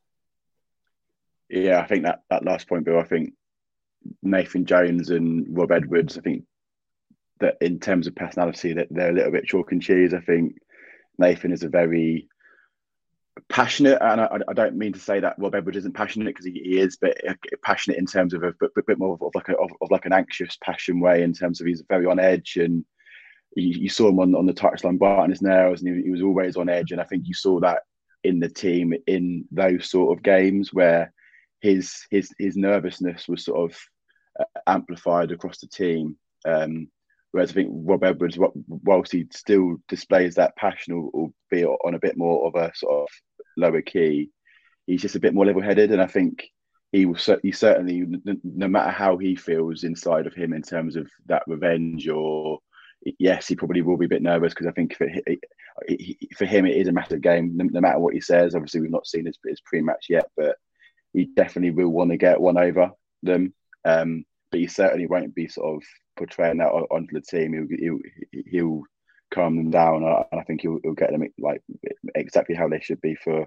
Yeah, 1.49 1.81
I 1.81 1.87
think 1.87 2.05
that 2.05 2.23
that 2.31 2.45
last 2.45 2.69
point, 2.69 2.85
Bill. 2.85 2.99
I 2.99 3.05
think 3.05 3.35
Nathan 4.23 4.65
Jones 4.65 5.11
and 5.11 5.47
Rob 5.57 5.73
Edwards. 5.73 6.19
I 6.19 6.23
think 6.23 6.45
that 7.41 7.57
in 7.61 7.81
terms 7.81 8.07
of 8.07 8.17
personality, 8.17 8.73
that 8.75 8.89
they're 8.91 9.11
a 9.11 9.15
little 9.15 9.33
bit 9.33 9.47
chalk 9.47 9.73
and 9.73 9.83
cheese. 9.83 10.15
I 10.15 10.21
think 10.21 10.57
Nathan 11.19 11.53
is 11.53 11.63
a 11.63 11.69
very 11.69 12.29
passionate, 13.49 13.99
and 14.01 14.21
I, 14.21 14.39
I 14.49 14.53
don't 14.53 14.77
mean 14.77 14.93
to 14.93 14.99
say 14.99 15.21
that 15.21 15.39
Rob 15.39 15.55
Edwards 15.55 15.79
isn't 15.79 15.95
passionate 15.95 16.27
because 16.27 16.47
he, 16.47 16.79
is, 16.79 16.97
but 16.97 17.17
passionate 17.63 17.99
in 17.99 18.07
terms 18.07 18.33
of 18.33 18.43
a 18.43 18.53
bit, 18.61 18.87
bit 18.87 18.99
more 18.99 19.15
of, 19.15 19.23
of 19.23 19.35
like 19.35 19.49
a, 19.49 19.57
of, 19.57 19.71
of, 19.81 19.91
like 19.91 20.07
an 20.07 20.13
anxious 20.13 20.57
passion 20.63 21.01
way. 21.01 21.23
In 21.23 21.33
terms 21.33 21.61
of 21.61 21.67
he's 21.67 21.83
very 21.89 22.07
on 22.07 22.19
edge, 22.19 22.57
and 22.57 22.85
you, 23.57 23.81
you 23.81 23.89
saw 23.89 24.09
him 24.09 24.21
on, 24.21 24.35
on 24.35 24.47
the 24.47 24.55
touchline 24.55 24.99
biting 24.99 25.31
his 25.31 25.43
nails, 25.43 25.83
and 25.83 25.97
he, 25.97 26.05
he 26.05 26.11
was 26.11 26.23
always 26.23 26.57
on 26.57 26.69
edge. 26.69 26.93
And 26.93 27.01
I 27.01 27.05
think 27.05 27.27
you 27.27 27.35
saw 27.35 27.61
that 27.61 27.83
in 28.25 28.41
the 28.41 28.49
team 28.49 28.95
in 29.07 29.45
those 29.53 29.89
sort 29.89 30.17
of 30.17 30.23
games 30.23 30.73
where 30.73 31.13
his 31.61 32.07
his 32.11 32.31
his 32.39 32.57
nervousness 32.57 33.29
was 33.29 33.45
sort 33.45 33.71
of 33.71 33.79
uh, 34.41 34.61
amplified 34.67 35.31
across 35.31 35.59
the 35.59 35.69
team. 35.69 36.17
Um, 36.47 36.89
whereas 37.33 37.51
I 37.51 37.55
think 37.55 37.71
Rob 37.73 38.05
Edwards, 38.05 38.39
whilst 38.67 39.13
he 39.13 39.27
still 39.33 39.77
displays 39.89 40.35
that 40.35 40.57
passion, 40.57 40.95
albeit 40.95 41.79
on 41.85 41.95
a 41.95 41.99
bit 41.99 42.17
more 42.17 42.47
of 42.47 42.55
a 42.55 42.73
sort 42.75 43.03
of 43.03 43.09
lower 43.57 43.83
key, 43.83 44.31
he's 44.87 45.03
just 45.03 45.17
a 45.17 45.21
bit 45.21 45.35
more 45.35 45.47
level-headed, 45.47 45.91
and 45.91 46.03
I 46.03 46.07
think 46.07 46.45
he 46.93 47.07
will 47.07 47.19
he 47.43 47.51
certainly, 47.51 48.07
no 48.45 48.69
matter 48.69 48.91
how 48.91 49.17
he 49.17 49.35
feels 49.35 49.85
inside 49.85 50.27
of 50.27 50.35
him 50.35 50.53
in 50.53 50.63
terms 50.63 50.97
of 50.97 51.11
that 51.27 51.43
revenge 51.47 52.09
or 52.09 52.61
yes, 53.19 53.49
he 53.49 53.57
probably 53.57 53.83
will 53.83 53.97
be 53.97 54.07
a 54.07 54.09
bit 54.09 54.23
nervous 54.23 54.53
because 54.53 54.67
I 54.67 54.73
think 54.73 54.97
for, 54.97 55.09
for 56.37 56.45
him 56.45 56.67
it 56.67 56.77
is 56.77 56.89
a 56.89 56.93
massive 56.93 57.21
game. 57.21 57.57
No, 57.57 57.81
matter 57.81 57.99
what 57.99 58.15
he 58.15 58.21
says, 58.21 58.55
obviously 58.55 58.81
we've 58.81 58.91
not 58.91 59.07
seen 59.07 59.27
his, 59.27 59.39
his 59.45 59.61
pre-match 59.61 60.07
yet, 60.09 60.29
but 60.37 60.57
he 61.13 61.27
definitely 61.37 61.71
will 61.71 61.91
want 61.91 62.11
to 62.11 62.17
get 62.17 62.41
one 62.41 62.59
over 62.59 62.91
them. 63.23 63.55
Um, 63.85 64.25
but 64.51 64.61
he 64.61 64.67
certainly 64.67 65.07
won't 65.07 65.35
be 65.35 65.49
sort 65.49 65.77
of 65.77 65.83
portraying 66.17 66.59
that 66.59 66.69
onto 66.69 67.13
the 67.13 67.21
team. 67.21 67.53
He'll 67.53 67.99
he'll, 68.33 68.43
he'll 68.51 68.83
calm 69.33 69.57
them 69.57 69.71
down, 69.71 70.05
and 70.05 70.41
I 70.41 70.45
think 70.45 70.63
he'll, 70.63 70.79
he'll 70.83 70.95
get 70.95 71.11
them 71.11 71.25
like 71.39 71.63
exactly 72.15 72.55
how 72.55 72.69
they 72.69 72.81
should 72.81 73.01
be 73.01 73.17
for 73.17 73.47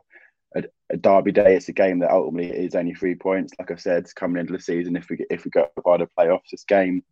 a, 0.56 0.64
a, 0.90 0.98
derby 0.98 1.32
day. 1.32 1.56
It's 1.56 1.70
a 1.70 1.74
game 1.74 2.00
that 2.00 2.12
ultimately 2.12 2.52
is 2.52 2.76
only 2.76 2.94
three 2.94 3.16
points. 3.16 3.54
Like 3.58 3.72
I 3.72 3.76
said, 3.76 4.14
coming 4.16 4.40
into 4.40 4.54
the 4.54 4.60
season, 4.60 4.96
if 4.96 5.10
we 5.10 5.26
if 5.30 5.46
we 5.46 5.52
go 5.52 5.68
by 5.84 5.98
the 5.98 6.10
playoffs, 6.18 6.50
this 6.52 6.66
game 6.66 7.04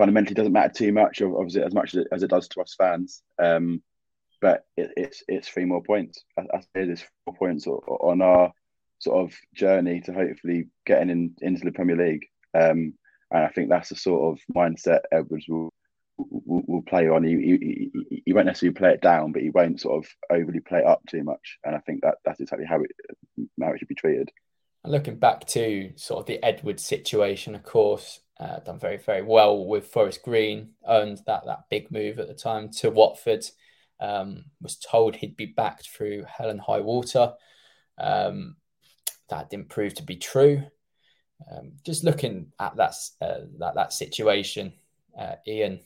fundamentally 0.00 0.34
doesn't 0.34 0.54
matter 0.54 0.72
too 0.72 0.92
much, 0.92 1.20
obviously 1.20 1.62
as 1.62 1.74
much 1.74 1.94
as 1.94 2.00
it, 2.00 2.08
as 2.10 2.22
it 2.22 2.30
does 2.30 2.48
to 2.48 2.62
us 2.62 2.74
fans. 2.74 3.22
Um, 3.38 3.82
but 4.40 4.64
it, 4.74 4.90
it's 4.96 5.22
it's 5.28 5.46
three 5.46 5.66
more 5.66 5.82
points. 5.82 6.24
I, 6.38 6.42
I 6.54 6.60
say 6.60 6.86
there's 6.86 7.04
four 7.26 7.34
points 7.34 7.66
on 7.66 8.22
our 8.22 8.50
sort 8.98 9.22
of 9.22 9.36
journey 9.54 10.00
to 10.00 10.14
hopefully 10.14 10.68
getting 10.86 11.10
in, 11.10 11.34
into 11.42 11.66
the 11.66 11.72
Premier 11.72 11.96
League. 11.96 12.26
Um, 12.54 12.94
and 13.30 13.44
I 13.44 13.48
think 13.48 13.68
that's 13.68 13.90
the 13.90 13.96
sort 13.96 14.32
of 14.32 14.54
mindset 14.56 15.00
Edwards 15.12 15.44
will 15.48 15.70
will, 16.16 16.62
will 16.66 16.82
play 16.82 17.06
on. 17.10 17.22
He, 17.22 17.90
he, 17.92 18.22
he 18.24 18.32
won't 18.32 18.46
necessarily 18.46 18.74
play 18.74 18.92
it 18.94 19.02
down, 19.02 19.32
but 19.32 19.42
he 19.42 19.50
won't 19.50 19.82
sort 19.82 20.02
of 20.02 20.10
overly 20.30 20.60
play 20.60 20.78
it 20.78 20.86
up 20.86 21.02
too 21.10 21.24
much. 21.24 21.58
And 21.62 21.76
I 21.76 21.80
think 21.80 22.00
that 22.00 22.14
that's 22.24 22.40
exactly 22.40 22.66
how 22.66 22.80
it 22.80 22.90
how 23.60 23.72
it 23.72 23.78
should 23.78 23.88
be 23.88 23.94
treated. 23.94 24.30
And 24.82 24.92
looking 24.92 25.16
back 25.16 25.46
to 25.48 25.92
sort 25.96 26.20
of 26.20 26.26
the 26.26 26.42
Edwards 26.42 26.84
situation, 26.86 27.54
of 27.54 27.64
course, 27.64 28.20
uh, 28.40 28.58
done 28.60 28.78
very, 28.78 28.96
very 28.96 29.22
well 29.22 29.66
with 29.66 29.88
Forest 29.88 30.22
Green, 30.22 30.70
owned 30.86 31.20
that 31.26 31.44
that 31.44 31.68
big 31.68 31.90
move 31.90 32.18
at 32.18 32.26
the 32.26 32.34
time 32.34 32.70
to 32.78 32.90
Watford. 32.90 33.44
Um, 34.00 34.46
was 34.62 34.76
told 34.78 35.14
he'd 35.14 35.36
be 35.36 35.44
backed 35.44 35.90
through 35.90 36.24
hell 36.24 36.48
and 36.48 36.60
high 36.60 36.80
water. 36.80 37.34
Um, 37.98 38.56
that 39.28 39.50
didn't 39.50 39.68
prove 39.68 39.92
to 39.94 40.02
be 40.02 40.16
true. 40.16 40.62
Um, 41.50 41.72
just 41.84 42.02
looking 42.02 42.52
at 42.58 42.76
that, 42.76 42.94
uh, 43.20 43.40
that, 43.58 43.74
that 43.74 43.92
situation, 43.92 44.72
uh, 45.18 45.34
Ian, 45.46 45.80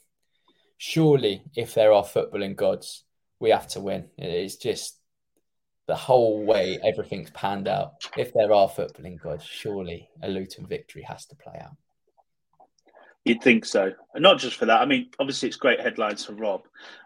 surely 0.79 1.43
if 1.57 1.75
there 1.75 1.93
are 1.93 2.05
footballing 2.05 2.55
gods, 2.55 3.03
we 3.41 3.51
have 3.51 3.67
to 3.69 3.81
win. 3.81 4.09
It 4.17 4.33
is 4.33 4.57
just 4.57 4.97
the 5.87 5.97
whole 5.97 6.45
way 6.45 6.79
everything's 6.85 7.31
panned 7.31 7.67
out. 7.67 7.95
If 8.17 8.33
there 8.33 8.53
are 8.53 8.69
footballing 8.69 9.21
gods, 9.21 9.45
surely 9.45 10.09
a 10.23 10.29
Luton 10.29 10.67
victory 10.67 11.03
has 11.03 11.27
to 11.27 11.37
play 11.37 11.61
out. 11.61 11.77
You'd 13.25 13.43
think 13.43 13.65
so, 13.65 13.93
and 14.15 14.23
not 14.23 14.39
just 14.39 14.57
for 14.57 14.67
that. 14.67 14.81
I 14.81 14.87
mean, 14.87 15.11
obviously, 15.19 15.49
it's 15.49 15.57
great 15.57 15.81
headlines 15.81 16.25
for 16.25 16.35
Rob, 16.35 16.63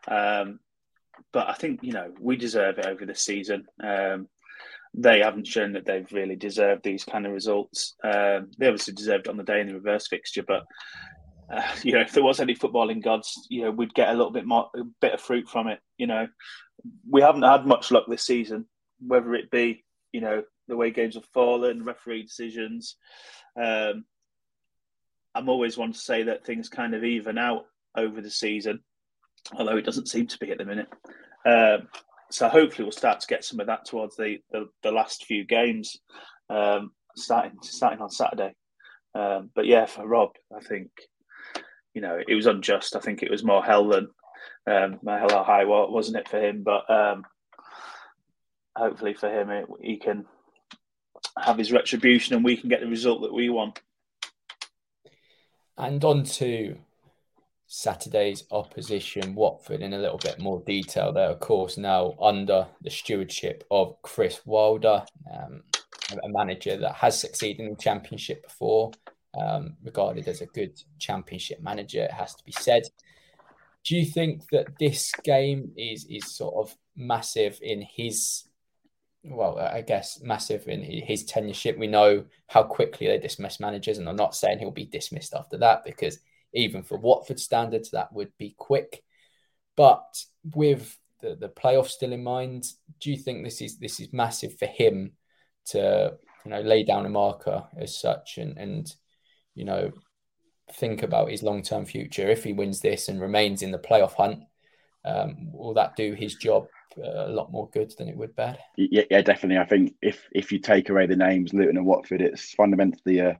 um, 0.09 0.59
but 1.33 1.49
I 1.49 1.55
think 1.55 1.81
you 1.83 1.93
know 1.93 2.13
we 2.21 2.37
deserve 2.37 2.79
it 2.79 2.87
over 2.87 3.07
the 3.07 3.15
season. 3.15 3.67
Um, 3.83 4.29
they 4.95 5.21
haven't 5.21 5.47
shown 5.47 5.73
that 5.75 5.85
they've 5.85 6.11
really 6.13 6.35
deserved 6.35 6.83
these 6.83 7.05
kind 7.05 7.27
of 7.27 7.33
results. 7.33 7.95
Um, 8.03 8.51
they 8.59 8.67
obviously 8.67 8.95
deserved 8.95 9.29
on 9.29 9.37
the 9.37 9.45
day 9.45 9.61
in 9.61 9.69
the 9.69 9.75
reverse 9.75 10.09
fixture, 10.09 10.43
but 10.43 10.65
uh, 11.53 11.63
you 11.83 11.93
know, 11.93 12.01
if 12.01 12.13
there 12.13 12.25
was 12.25 12.41
any 12.41 12.55
footballing 12.55 13.03
gods, 13.03 13.47
you 13.49 13.63
know, 13.63 13.71
we'd 13.71 13.95
get 13.95 14.09
a 14.09 14.15
little 14.15 14.33
bit 14.33 14.47
more, 14.47 14.71
a 14.77 14.85
bit 15.01 15.15
of 15.15 15.21
fruit 15.21 15.49
from 15.49 15.69
it. 15.69 15.81
You 15.99 16.07
know, 16.07 16.27
we 17.09 17.21
haven't 17.21 17.43
had 17.43 17.67
much 17.67 17.91
luck 17.91 18.05
this 18.09 18.25
season, 18.25 18.67
whether 19.01 19.35
it 19.35 19.51
be 19.51 19.85
you 20.13 20.21
know 20.21 20.43
the 20.69 20.77
way 20.77 20.91
games 20.91 21.15
have 21.15 21.27
fallen, 21.27 21.85
referee 21.85 22.23
decisions. 22.23 22.97
Um, 23.57 24.05
I'm 25.35 25.49
always 25.49 25.77
one 25.77 25.93
to 25.93 25.99
say 25.99 26.25
that 26.25 26.45
things 26.45 26.69
kind 26.69 26.95
of 26.95 27.05
even 27.05 27.39
out 27.39 27.67
over 27.97 28.21
the 28.21 28.31
season, 28.31 28.81
although 29.55 29.77
it 29.77 29.85
doesn't 29.85 30.09
seem 30.09 30.27
to 30.29 30.39
be 30.39 30.51
at 30.51 30.59
the 30.59 30.65
minute. 30.65 30.89
Um, 31.47 31.89
so 32.31 32.49
hopefully 32.49 32.85
we'll 32.85 32.93
start 32.93 33.21
to 33.21 33.27
get 33.27 33.45
some 33.45 33.61
of 33.61 33.67
that 33.69 33.87
towards 33.87 34.17
the 34.17 34.39
the, 34.51 34.69
the 34.83 34.93
last 34.93 35.25
few 35.25 35.45
games, 35.45 35.97
um, 36.51 36.93
starting 37.17 37.59
starting 37.63 38.01
on 38.01 38.11
Saturday. 38.11 38.55
Um, 39.15 39.51
but 39.55 39.67
yeah, 39.67 39.87
for 39.87 40.07
Rob, 40.07 40.31
I 40.55 40.61
think 40.61 40.91
you 41.95 42.03
know 42.03 42.19
it 42.27 42.35
was 42.35 42.47
unjust. 42.47 42.97
I 42.97 43.01
think 43.01 43.23
it 43.23 43.31
was 43.31 43.45
more 43.45 43.65
hell 43.65 43.89
than 43.89 44.09
um, 44.69 44.99
hell 45.07 45.35
or 45.35 45.45
high 45.45 45.65
wasn't 45.65 46.19
it 46.19 46.29
for 46.29 46.39
him? 46.39 46.63
But 46.63 46.89
um, 46.91 47.25
hopefully 48.77 49.15
for 49.15 49.29
him, 49.29 49.51
it, 49.51 49.67
he 49.81 49.97
can 49.97 50.27
have 51.39 51.59
his 51.59 51.73
retribution, 51.73 52.35
and 52.35 52.45
we 52.45 52.57
can 52.57 52.69
get 52.69 52.81
the 52.81 52.87
result 52.87 53.23
that 53.23 53.35
we 53.35 53.49
want. 53.49 53.81
And 55.79 56.05
on 56.05 56.25
to 56.25 56.77
Saturday's 57.69 58.45
opposition, 58.51 59.35
Watford, 59.35 59.81
in 59.81 59.93
a 59.93 59.99
little 59.99 60.19
bit 60.19 60.39
more 60.39 60.61
detail. 60.67 61.13
There, 61.13 61.29
of 61.29 61.39
course, 61.39 61.77
now 61.77 62.15
under 62.21 62.67
the 62.83 62.91
stewardship 62.91 63.65
of 63.71 64.01
Chris 64.03 64.41
Wilder, 64.45 65.05
um, 65.33 65.63
a 66.11 66.29
manager 66.29 66.77
that 66.79 66.95
has 66.95 67.21
succeeded 67.21 67.61
in 67.61 67.71
the 67.71 67.77
Championship 67.77 68.43
before, 68.43 68.91
um, 69.39 69.77
regarded 69.85 70.27
as 70.27 70.41
a 70.41 70.47
good 70.47 70.83
Championship 70.99 71.63
manager, 71.63 72.03
it 72.03 72.13
has 72.13 72.35
to 72.35 72.45
be 72.45 72.53
said. 72.53 72.83
Do 73.85 73.97
you 73.97 74.05
think 74.05 74.49
that 74.51 74.79
this 74.81 75.13
game 75.23 75.73
is 75.77 76.07
is 76.07 76.35
sort 76.35 76.55
of 76.57 76.77
massive 76.97 77.59
in 77.63 77.83
his 77.83 78.48
well, 79.25 79.59
I 79.59 79.83
guess 79.83 80.21
massive 80.23 80.69
in 80.69 80.83
his 80.83 81.25
tenureship. 81.25 81.79
We 81.79 81.87
know 81.87 82.25
how 82.47 82.63
quickly 82.63 83.07
they 83.07 83.19
dismiss 83.19 83.61
managers, 83.61 83.99
and 83.99 84.09
I'm 84.09 84.17
not 84.17 84.35
saying 84.35 84.59
he'll 84.59 84.71
be 84.71 84.87
dismissed 84.87 85.35
after 85.35 85.59
that 85.59 85.85
because 85.85 86.19
even 86.55 86.83
for 86.83 86.99
Watford 86.99 87.41
standards, 87.41 87.91
that 87.91 88.13
would 88.13 88.31
be 88.39 88.55
quick. 88.57 89.03
But 89.77 90.25
with 90.55 90.97
the, 91.21 91.37
the 91.37 91.49
playoff 91.49 91.89
still 91.89 92.13
in 92.13 92.23
mind, 92.23 92.65
do 93.01 93.11
you 93.11 93.17
think 93.17 93.45
this 93.45 93.61
is 93.61 93.79
this 93.79 94.01
is 94.01 94.13
massive 94.13 94.59
for 94.59 94.67
him 94.67 95.13
to 95.67 96.15
you 96.45 96.51
know 96.51 96.61
lay 96.61 96.85
down 96.85 97.07
a 97.07 97.11
marker 97.11 97.65
as 97.77 97.99
such 97.99 98.39
and 98.39 98.57
and 98.57 98.95
you 99.55 99.65
know 99.65 99.93
think 100.73 101.03
about 101.03 101.31
his 101.31 101.43
long 101.43 101.63
term 101.63 101.85
future 101.85 102.29
if 102.29 102.45
he 102.45 102.53
wins 102.53 102.81
this 102.81 103.09
and 103.09 103.21
remains 103.21 103.63
in 103.63 103.71
the 103.73 103.79
playoff 103.79 104.15
hunt? 104.15 104.45
Um, 105.05 105.53
will 105.53 105.75
that 105.75 105.97
do 105.97 106.13
his 106.13 106.35
job 106.35 106.67
a 106.97 107.28
lot 107.28 107.52
more 107.52 107.68
good 107.71 107.92
than 107.99 108.09
it 108.09 108.16
would 108.16 108.35
bad. 108.37 108.59
Yeah, 108.76 109.04
yeah, 109.11 109.23
definitely. 109.23 109.59
I 109.59 109.66
think 109.66 109.95
if 110.02 110.26
if 110.33 110.52
you 110.52 110.59
take 110.59 110.88
away 110.90 111.07
the 111.07 111.16
names 111.16 111.52
Luton 111.52 111.76
and 111.76 111.87
Watford, 111.87 112.21
it's 112.21 112.52
fundamentally 112.54 113.18
a 113.18 113.38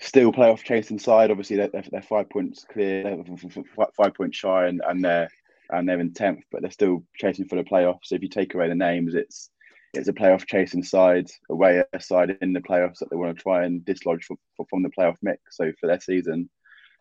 still 0.00 0.32
playoff 0.32 0.62
chasing 0.62 0.98
side. 0.98 1.30
Obviously, 1.30 1.56
they're, 1.56 1.70
they're, 1.90 2.02
five 2.02 2.30
points 2.30 2.64
clear, 2.70 3.18
uh, 3.20 3.84
five 3.96 4.14
points 4.14 4.38
shy, 4.38 4.66
and, 4.66 4.80
and 4.86 5.04
they're 5.04 5.28
and 5.70 5.88
they're 5.88 6.00
in 6.00 6.12
tenth, 6.12 6.44
but 6.50 6.62
they're 6.62 6.70
still 6.70 7.04
chasing 7.16 7.46
for 7.46 7.56
the 7.56 7.64
playoffs. 7.64 8.04
So 8.04 8.14
if 8.14 8.22
you 8.22 8.28
take 8.28 8.54
away 8.54 8.68
the 8.68 8.74
names, 8.74 9.14
it's 9.14 9.50
it's 9.94 10.08
a 10.08 10.12
playoff 10.12 10.46
chasing 10.46 10.82
side, 10.82 11.28
away 11.50 11.82
side 12.00 12.36
in 12.42 12.52
the 12.52 12.60
playoffs 12.60 12.98
that 12.98 13.10
they 13.10 13.16
want 13.16 13.36
to 13.36 13.42
try 13.42 13.64
and 13.64 13.84
dislodge 13.84 14.24
from, 14.24 14.36
from 14.68 14.82
the 14.82 14.90
playoff 14.90 15.16
mix. 15.22 15.40
So 15.56 15.72
for 15.80 15.86
their 15.86 16.00
season, 16.00 16.48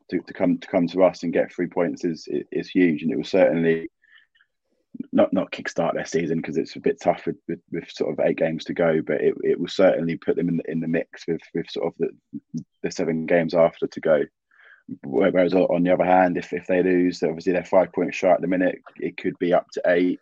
to, 0.10 0.20
to 0.20 0.34
come 0.34 0.58
to 0.58 0.68
come 0.68 0.88
to 0.88 1.04
us 1.04 1.24
and 1.24 1.34
get 1.34 1.52
three 1.52 1.68
points 1.68 2.04
is 2.06 2.28
is 2.52 2.70
huge, 2.70 3.04
and 3.04 3.12
it 3.12 3.18
will 3.18 3.24
certainly 3.24 3.90
not 5.12 5.32
not 5.34 5.52
kickstart 5.52 5.94
their 5.94 6.06
season 6.06 6.38
because 6.38 6.58
it's 6.58 6.76
a 6.76 6.80
bit 6.80 7.00
tough 7.02 7.26
with, 7.26 7.38
with, 7.48 7.60
with, 7.72 7.90
sort 7.90 8.12
of 8.12 8.26
eight 8.26 8.38
games 8.38 8.64
to 8.66 8.74
go, 8.74 9.02
but 9.06 9.22
it, 9.22 9.36
it 9.44 9.60
will 9.60 9.68
certainly 9.68 10.18
put 10.18 10.36
them 10.36 10.50
in 10.50 10.58
the, 10.58 10.72
in 10.72 10.80
the 10.80 10.88
mix 10.88 11.28
with 11.28 11.42
with 11.54 11.70
sort 11.70 11.88
of 11.88 11.94
the, 12.00 12.64
the 12.84 12.92
seven 12.92 13.26
games 13.26 13.54
after 13.54 13.88
to 13.88 14.00
go. 14.00 14.24
Whereas 15.04 15.54
on 15.54 15.84
the 15.84 15.92
other 15.92 16.06
hand, 16.06 16.38
if, 16.38 16.54
if 16.54 16.66
they 16.66 16.82
lose, 16.82 17.22
obviously 17.22 17.52
they're 17.52 17.66
five 17.66 17.92
points 17.92 18.16
short 18.16 18.36
at 18.36 18.42
the 18.42 18.48
minute. 18.48 18.80
It 18.98 19.18
could 19.18 19.38
be 19.38 19.54
up 19.54 19.68
to 19.74 19.82
eight 19.88 20.20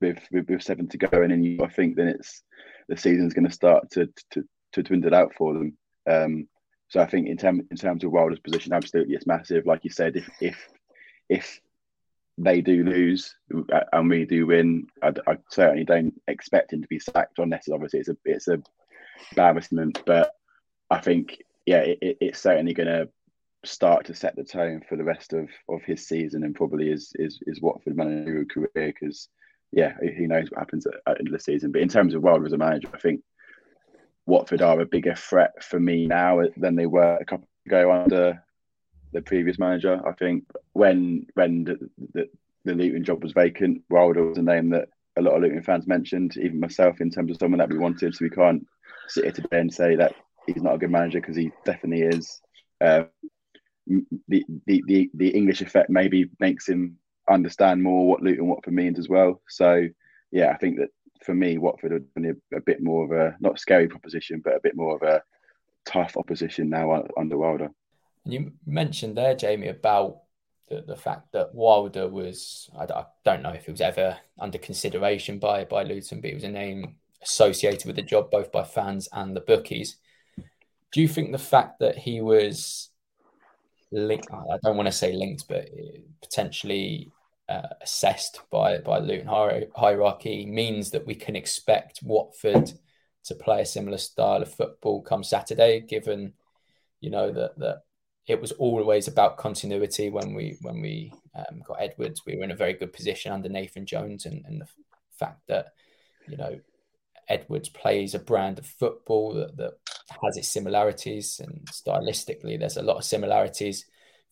with 0.00 0.18
with, 0.32 0.48
with 0.48 0.62
seven 0.62 0.88
to 0.88 0.98
go, 0.98 1.22
and 1.22 1.30
then 1.30 1.42
you 1.42 1.62
I 1.62 1.68
think 1.68 1.96
then 1.96 2.08
it's 2.08 2.42
the 2.88 2.96
season's 2.96 3.34
going 3.34 3.46
to 3.46 3.52
start 3.52 3.90
to 3.92 4.08
to 4.32 4.44
to 4.72 4.82
dwindle 4.82 5.14
out 5.14 5.34
for 5.34 5.54
them. 5.54 5.76
Um, 6.08 6.48
so 6.88 7.00
I 7.00 7.06
think 7.06 7.28
in 7.28 7.36
terms 7.36 7.64
in 7.70 7.76
terms 7.76 8.02
of 8.04 8.10
Wilder's 8.10 8.40
position, 8.40 8.72
absolutely 8.72 9.14
it's 9.14 9.26
massive. 9.26 9.66
Like 9.66 9.84
you 9.84 9.90
said, 9.90 10.16
if 10.16 10.28
if 10.40 10.68
if 11.28 11.60
they 12.38 12.60
do 12.60 12.84
lose 12.84 13.34
uh, 13.72 13.80
and 13.92 14.08
we 14.08 14.24
do 14.24 14.46
win, 14.46 14.86
I, 15.02 15.12
I 15.26 15.38
certainly 15.50 15.84
don't 15.84 16.14
expect 16.28 16.72
him 16.72 16.82
to 16.82 16.88
be 16.88 17.00
sacked. 17.00 17.38
Unless 17.38 17.68
obviously 17.68 18.00
it's 18.00 18.08
a 18.08 18.16
it's 18.24 18.48
a 18.48 18.62
embarrassment, 19.32 20.02
but 20.06 20.32
I 20.90 21.00
think 21.00 21.42
yeah, 21.66 21.80
it, 21.80 21.98
it's 22.20 22.40
certainly 22.40 22.74
going 22.74 22.88
to 22.88 23.08
start 23.64 24.06
to 24.06 24.14
set 24.14 24.36
the 24.36 24.44
tone 24.44 24.82
for 24.88 24.96
the 24.96 25.04
rest 25.04 25.32
of, 25.32 25.48
of 25.68 25.82
his 25.82 26.06
season 26.06 26.44
and 26.44 26.54
probably 26.54 26.90
is 26.90 27.12
is 27.16 27.40
is 27.46 27.60
Watford 27.60 27.96
managerial 27.96 28.46
career 28.46 28.70
because 28.74 29.28
yeah, 29.72 29.94
he 30.00 30.26
knows 30.26 30.50
what 30.50 30.60
happens 30.60 30.86
at, 30.86 30.94
at 31.06 31.18
end 31.18 31.28
of 31.28 31.32
the 31.32 31.40
season. 31.40 31.72
But 31.72 31.82
in 31.82 31.88
terms 31.88 32.14
of 32.14 32.22
Wilder 32.22 32.46
as 32.46 32.52
a 32.52 32.58
manager, 32.58 32.88
I 32.94 32.98
think 32.98 33.20
Watford 34.26 34.62
are 34.62 34.80
a 34.80 34.86
bigger 34.86 35.14
threat 35.14 35.62
for 35.62 35.78
me 35.78 36.06
now 36.06 36.40
than 36.56 36.76
they 36.76 36.86
were 36.86 37.16
a 37.16 37.24
couple 37.24 37.48
ago 37.66 37.92
under 37.92 38.42
the 39.12 39.22
previous 39.22 39.58
manager. 39.58 40.00
I 40.06 40.12
think 40.12 40.44
when 40.72 41.26
when 41.34 41.64
the, 41.64 41.90
the, 42.12 42.28
the 42.64 42.74
Luton 42.74 43.04
job 43.04 43.22
was 43.22 43.32
vacant, 43.32 43.82
Wilder 43.90 44.24
was 44.24 44.38
a 44.38 44.42
name 44.42 44.70
that 44.70 44.88
a 45.16 45.22
lot 45.22 45.34
of 45.34 45.42
Luton 45.42 45.62
fans 45.62 45.86
mentioned, 45.86 46.36
even 46.36 46.60
myself, 46.60 47.00
in 47.00 47.10
terms 47.10 47.30
of 47.30 47.38
someone 47.38 47.58
that 47.58 47.70
we 47.70 47.78
wanted. 47.78 48.14
So 48.14 48.24
we 48.24 48.30
can't 48.30 48.66
sit 49.08 49.24
here 49.24 49.32
today 49.32 49.60
and 49.60 49.72
say 49.72 49.96
that 49.96 50.14
he's 50.46 50.62
not 50.62 50.74
a 50.74 50.78
good 50.78 50.90
manager 50.90 51.20
because 51.20 51.36
he 51.36 51.50
definitely 51.64 52.02
is. 52.02 52.40
Uh, 52.80 53.04
the, 53.86 54.44
the 54.66 54.84
the 54.86 55.10
the 55.14 55.28
English 55.28 55.62
effect 55.62 55.90
maybe 55.90 56.30
makes 56.38 56.68
him 56.68 56.98
understand 57.28 57.82
more 57.82 58.06
what 58.06 58.22
Luton 58.22 58.48
Watford 58.48 58.74
means 58.74 58.98
as 58.98 59.08
well. 59.08 59.40
So 59.48 59.88
yeah, 60.30 60.50
I 60.50 60.56
think 60.56 60.78
that 60.78 60.90
for 61.24 61.34
me, 61.34 61.58
Watford 61.58 61.92
would 61.92 62.14
be 62.14 62.28
a, 62.28 62.56
a, 62.56 62.60
bit 62.60 62.82
more 62.82 63.04
of 63.04 63.12
a 63.12 63.36
not 63.40 63.58
scary 63.58 63.88
proposition, 63.88 64.40
but 64.44 64.54
a 64.54 64.60
bit 64.60 64.76
more 64.76 64.94
of 64.94 65.02
a 65.02 65.22
tough 65.84 66.16
opposition 66.16 66.68
now 66.68 67.04
under 67.16 67.36
Wilder. 67.36 67.70
You 68.28 68.52
mentioned 68.66 69.16
there, 69.16 69.34
Jamie, 69.34 69.68
about 69.68 70.20
the, 70.68 70.82
the 70.82 70.96
fact 70.96 71.32
that 71.32 71.54
Wilder 71.54 72.08
was, 72.08 72.68
I, 72.78 72.86
don't 73.24 73.42
know 73.42 73.52
if 73.52 73.66
it 73.66 73.72
was 73.72 73.80
ever 73.80 74.18
under 74.38 74.58
consideration 74.58 75.38
by, 75.38 75.64
by 75.64 75.82
Luton, 75.82 76.20
but 76.20 76.30
it 76.30 76.34
was 76.34 76.44
a 76.44 76.48
name 76.48 76.96
associated 77.22 77.86
with 77.86 77.96
the 77.96 78.02
job 78.02 78.30
both 78.30 78.52
by 78.52 78.64
fans 78.64 79.08
and 79.12 79.34
the 79.34 79.40
bookies. 79.40 79.96
Do 80.92 81.00
you 81.00 81.08
think 81.08 81.32
the 81.32 81.38
fact 81.38 81.80
that 81.80 81.96
he 81.96 82.20
was 82.20 82.90
linked, 83.90 84.28
I 84.30 84.58
don't 84.62 84.76
want 84.76 84.86
to 84.86 84.92
say 84.92 85.12
linked, 85.12 85.48
but 85.48 85.68
potentially 86.22 87.10
uh, 87.48 87.68
assessed 87.80 88.42
by 88.50 88.78
by 88.78 88.98
Luton 88.98 89.26
hierarchy 89.74 90.44
means 90.44 90.90
that 90.90 91.06
we 91.06 91.14
can 91.14 91.34
expect 91.34 92.02
Watford 92.02 92.72
to 93.24 93.34
play 93.34 93.62
a 93.62 93.66
similar 93.66 93.96
style 93.96 94.42
of 94.42 94.52
football 94.52 95.02
come 95.02 95.24
Saturday, 95.24 95.80
given 95.80 96.34
you 97.00 97.10
know 97.10 97.30
that 97.32 97.58
that 97.58 97.82
it 98.28 98.40
was 98.40 98.52
always 98.52 99.08
about 99.08 99.38
continuity 99.38 100.10
when 100.10 100.34
we 100.34 100.56
when 100.60 100.80
we 100.80 101.12
um, 101.34 101.62
got 101.66 101.80
Edwards. 101.80 102.22
We 102.26 102.36
were 102.36 102.44
in 102.44 102.50
a 102.50 102.56
very 102.56 102.74
good 102.74 102.92
position 102.92 103.32
under 103.32 103.48
Nathan 103.48 103.86
Jones, 103.86 104.26
and, 104.26 104.44
and 104.46 104.60
the 104.60 104.66
fact 105.18 105.40
that 105.48 105.72
you 106.28 106.36
know 106.36 106.60
Edwards 107.28 107.68
plays 107.68 108.14
a 108.14 108.18
brand 108.18 108.58
of 108.58 108.66
football 108.66 109.34
that, 109.34 109.56
that 109.56 109.72
has 110.22 110.36
its 110.36 110.48
similarities, 110.48 111.40
and 111.40 111.66
stylistically, 111.72 112.58
there's 112.58 112.76
a 112.76 112.82
lot 112.82 112.98
of 112.98 113.04
similarities 113.04 113.84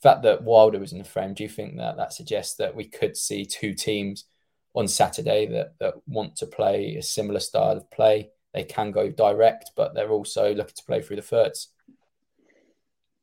fact 0.02 0.22
that 0.22 0.42
Wilder 0.42 0.78
was 0.78 0.92
in 0.92 0.98
the 0.98 1.04
frame, 1.04 1.34
do 1.34 1.42
you 1.42 1.48
think 1.48 1.76
that 1.76 1.96
that 1.96 2.12
suggests 2.12 2.56
that 2.56 2.74
we 2.74 2.84
could 2.84 3.16
see 3.16 3.44
two 3.44 3.74
teams 3.74 4.24
on 4.74 4.86
Saturday 4.86 5.46
that, 5.46 5.74
that 5.80 5.94
want 6.06 6.36
to 6.36 6.46
play 6.46 6.96
a 6.96 7.02
similar 7.02 7.40
style 7.40 7.76
of 7.76 7.90
play? 7.90 8.30
They 8.54 8.64
can 8.64 8.90
go 8.90 9.10
direct, 9.10 9.72
but 9.76 9.94
they're 9.94 10.10
also 10.10 10.54
looking 10.54 10.74
to 10.76 10.84
play 10.84 11.02
through 11.02 11.16
the 11.16 11.22
thirds. 11.22 11.68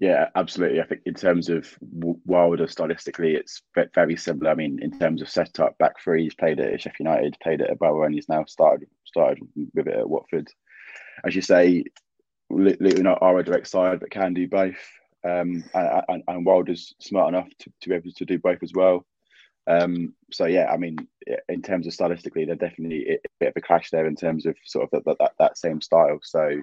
Yeah, 0.03 0.27
absolutely. 0.35 0.81
I 0.81 0.85
think 0.85 1.03
in 1.05 1.13
terms 1.13 1.47
of 1.47 1.65
Wilder 1.81 2.67
stylistically, 2.67 3.37
it's 3.37 3.61
very 3.95 4.17
similar. 4.17 4.51
I 4.51 4.53
mean, 4.53 4.79
in 4.81 4.99
terms 4.99 5.21
of 5.21 5.29
setup, 5.29 5.77
back 5.77 5.97
three, 5.97 6.23
he's 6.23 6.35
played 6.35 6.59
at 6.59 6.81
Sheffield 6.81 7.07
United, 7.07 7.37
played 7.41 7.61
at 7.61 7.79
Boro, 7.79 8.03
and 8.03 8.13
he's 8.13 8.27
now 8.27 8.43
started 8.43 8.89
started 9.05 9.47
with 9.73 9.87
it 9.87 9.95
at 9.95 10.09
Watford. 10.09 10.49
As 11.23 11.33
you 11.37 11.41
say, 11.41 11.85
Luton 12.49 13.07
are 13.07 13.39
a 13.39 13.45
direct 13.45 13.69
side, 13.69 14.01
but 14.01 14.11
can 14.11 14.33
do 14.33 14.45
both 14.45 14.75
um, 15.23 15.63
and, 15.73 16.21
and 16.27 16.45
Wilder's 16.45 16.93
smart 16.99 17.29
enough 17.29 17.47
to, 17.59 17.71
to 17.79 17.87
be 17.87 17.95
able 17.95 18.11
to 18.11 18.25
do 18.25 18.37
both 18.39 18.61
as 18.61 18.73
well. 18.75 19.05
Um, 19.67 20.15
so 20.33 20.47
yeah, 20.47 20.65
I 20.69 20.75
mean, 20.75 20.97
in 21.47 21.61
terms 21.61 21.87
of 21.87 21.93
stylistically, 21.93 22.45
they're 22.45 22.55
definitely 22.55 23.07
a 23.09 23.17
bit 23.39 23.47
of 23.47 23.53
a 23.55 23.61
clash 23.61 23.89
there 23.89 24.07
in 24.07 24.17
terms 24.17 24.45
of 24.45 24.57
sort 24.65 24.89
of 24.91 25.05
that 25.05 25.17
that, 25.17 25.31
that 25.39 25.57
same 25.57 25.79
style. 25.79 26.19
So 26.23 26.61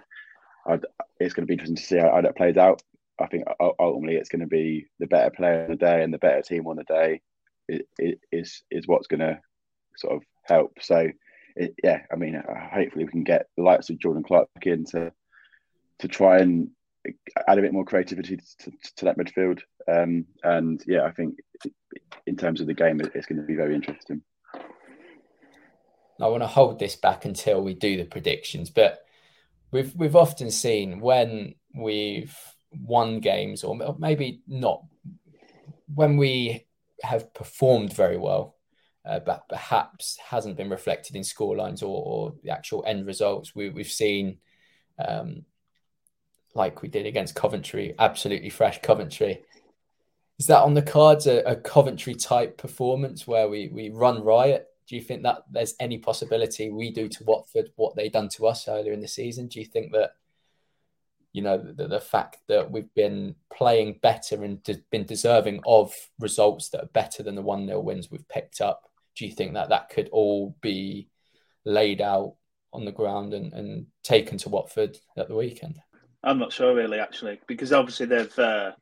I'd, 0.66 0.84
it's 1.18 1.32
going 1.32 1.46
to 1.46 1.46
be 1.46 1.54
interesting 1.54 1.76
to 1.76 1.82
see 1.82 1.96
how, 1.96 2.10
how 2.10 2.20
that 2.20 2.36
plays 2.36 2.58
out. 2.58 2.82
I 3.20 3.26
think 3.26 3.44
ultimately 3.78 4.16
it's 4.16 4.28
going 4.28 4.40
to 4.40 4.46
be 4.46 4.86
the 4.98 5.06
better 5.06 5.30
player 5.30 5.64
on 5.64 5.70
the 5.70 5.76
day 5.76 6.02
and 6.02 6.12
the 6.12 6.18
better 6.18 6.42
team 6.42 6.66
on 6.66 6.76
the 6.76 6.84
day 6.84 7.20
is 8.32 8.62
is 8.70 8.88
what's 8.88 9.06
going 9.06 9.20
to 9.20 9.40
sort 9.96 10.16
of 10.16 10.22
help. 10.44 10.72
So 10.80 11.08
it, 11.56 11.74
yeah, 11.82 12.02
I 12.12 12.16
mean, 12.16 12.42
hopefully 12.72 13.04
we 13.04 13.10
can 13.10 13.24
get 13.24 13.46
the 13.56 13.62
likes 13.62 13.90
of 13.90 13.98
Jordan 13.98 14.22
Clark 14.22 14.48
in 14.62 14.84
to 14.86 15.12
to 16.00 16.08
try 16.08 16.38
and 16.38 16.70
add 17.48 17.58
a 17.58 17.62
bit 17.62 17.72
more 17.72 17.84
creativity 17.84 18.38
to, 18.58 18.72
to 18.96 19.04
that 19.04 19.18
midfield. 19.18 19.60
Um, 19.88 20.26
and 20.42 20.82
yeah, 20.86 21.04
I 21.04 21.12
think 21.12 21.38
in 22.26 22.36
terms 22.36 22.60
of 22.60 22.66
the 22.66 22.74
game, 22.74 23.00
it's 23.00 23.26
going 23.26 23.40
to 23.40 23.46
be 23.46 23.54
very 23.54 23.74
interesting. 23.74 24.22
I 26.20 26.28
want 26.28 26.42
to 26.42 26.46
hold 26.46 26.78
this 26.78 26.96
back 26.96 27.24
until 27.24 27.62
we 27.62 27.74
do 27.74 27.96
the 27.96 28.04
predictions, 28.04 28.70
but 28.70 29.00
we've 29.70 29.94
we've 29.94 30.16
often 30.16 30.50
seen 30.50 31.00
when 31.00 31.54
we've 31.74 32.36
won 32.72 33.20
games, 33.20 33.64
or 33.64 33.76
maybe 33.98 34.42
not, 34.46 34.84
when 35.94 36.16
we 36.16 36.66
have 37.02 37.32
performed 37.34 37.92
very 37.92 38.16
well, 38.16 38.56
uh, 39.04 39.20
but 39.20 39.48
perhaps 39.48 40.18
hasn't 40.18 40.56
been 40.56 40.70
reflected 40.70 41.16
in 41.16 41.22
scorelines 41.22 41.82
or, 41.82 41.86
or 42.04 42.34
the 42.42 42.50
actual 42.50 42.84
end 42.86 43.06
results. 43.06 43.54
We, 43.54 43.70
we've 43.70 43.86
seen 43.86 44.38
um, 44.98 45.44
like 46.54 46.82
we 46.82 46.88
did 46.88 47.06
against 47.06 47.34
Coventry, 47.34 47.94
absolutely 47.98 48.50
fresh 48.50 48.80
Coventry. 48.82 49.42
Is 50.38 50.46
that 50.46 50.62
on 50.62 50.74
the 50.74 50.82
cards 50.82 51.26
a, 51.26 51.42
a, 51.42 51.56
Coventry 51.56 52.14
type 52.14 52.56
performance 52.56 53.26
where 53.26 53.48
we 53.48 53.68
we 53.68 53.90
run 53.90 54.22
riot? 54.22 54.66
Do 54.88 54.96
you 54.96 55.02
think 55.02 55.22
that 55.22 55.44
there's 55.50 55.74
any 55.78 55.98
possibility 55.98 56.70
we 56.70 56.90
do 56.90 57.08
to 57.08 57.24
Watford 57.24 57.70
what 57.76 57.94
they 57.94 58.08
done 58.08 58.28
to 58.30 58.46
us 58.46 58.66
earlier 58.66 58.92
in 58.92 59.00
the 59.00 59.08
season? 59.08 59.46
Do 59.46 59.60
you 59.60 59.66
think 59.66 59.92
that 59.92 60.12
you 61.32 61.42
know 61.42 61.58
the, 61.58 61.86
the 61.86 62.00
fact 62.00 62.38
that 62.48 62.70
we've 62.70 62.92
been 62.94 63.34
playing 63.52 63.98
better 64.02 64.42
and 64.44 64.62
de- 64.62 64.82
been 64.90 65.06
deserving 65.06 65.60
of 65.66 65.94
results 66.18 66.70
that 66.70 66.82
are 66.82 66.90
better 66.92 67.22
than 67.22 67.34
the 67.34 67.42
one 67.42 67.66
nil 67.66 67.82
wins 67.82 68.10
we've 68.10 68.28
picked 68.28 68.60
up? 68.60 68.90
Do 69.16 69.26
you 69.26 69.32
think 69.32 69.54
that 69.54 69.68
that 69.68 69.90
could 69.90 70.08
all 70.12 70.56
be 70.60 71.08
laid 71.64 72.00
out 72.00 72.34
on 72.72 72.84
the 72.84 72.92
ground 72.92 73.34
and, 73.34 73.52
and 73.52 73.86
taken 74.02 74.38
to 74.38 74.48
Watford 74.48 74.96
at 75.16 75.28
the 75.28 75.36
weekend? 75.36 75.80
I'm 76.22 76.38
not 76.38 76.52
sure 76.52 76.74
really, 76.74 76.98
actually, 76.98 77.40
because 77.46 77.72
obviously 77.72 78.06
they've 78.06 78.38
uh, 78.38 78.72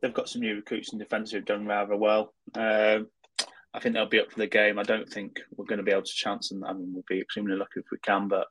they've 0.00 0.14
got 0.14 0.28
some 0.28 0.42
new 0.42 0.56
recruits 0.56 0.92
in 0.92 0.98
defence 0.98 1.30
who've 1.30 1.44
done 1.44 1.66
rather 1.66 1.96
well. 1.96 2.34
Um, 2.54 3.08
I 3.72 3.80
think 3.80 3.94
they'll 3.94 4.06
be 4.06 4.20
up 4.20 4.30
for 4.30 4.38
the 4.38 4.46
game. 4.46 4.78
I 4.78 4.84
don't 4.84 5.08
think 5.08 5.40
we're 5.56 5.64
going 5.64 5.78
to 5.78 5.84
be 5.84 5.90
able 5.90 6.02
to 6.02 6.12
chance 6.12 6.48
them. 6.48 6.62
I 6.64 6.72
mean, 6.72 6.92
we'll 6.92 7.04
be 7.08 7.20
extremely 7.20 7.56
lucky 7.56 7.80
if 7.80 7.86
we 7.90 7.98
can. 7.98 8.28
But 8.28 8.46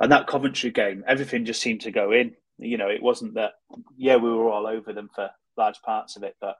and 0.00 0.12
that 0.12 0.26
Coventry 0.26 0.70
game, 0.70 1.04
everything 1.06 1.44
just 1.44 1.60
seemed 1.60 1.80
to 1.82 1.90
go 1.90 2.12
in. 2.12 2.34
You 2.58 2.78
know, 2.78 2.88
it 2.88 3.02
wasn't 3.02 3.34
that. 3.34 3.52
Yeah, 3.96 4.16
we 4.16 4.30
were 4.30 4.50
all 4.50 4.66
over 4.66 4.92
them 4.92 5.10
for 5.14 5.30
large 5.56 5.80
parts 5.82 6.16
of 6.16 6.22
it, 6.22 6.36
but 6.40 6.56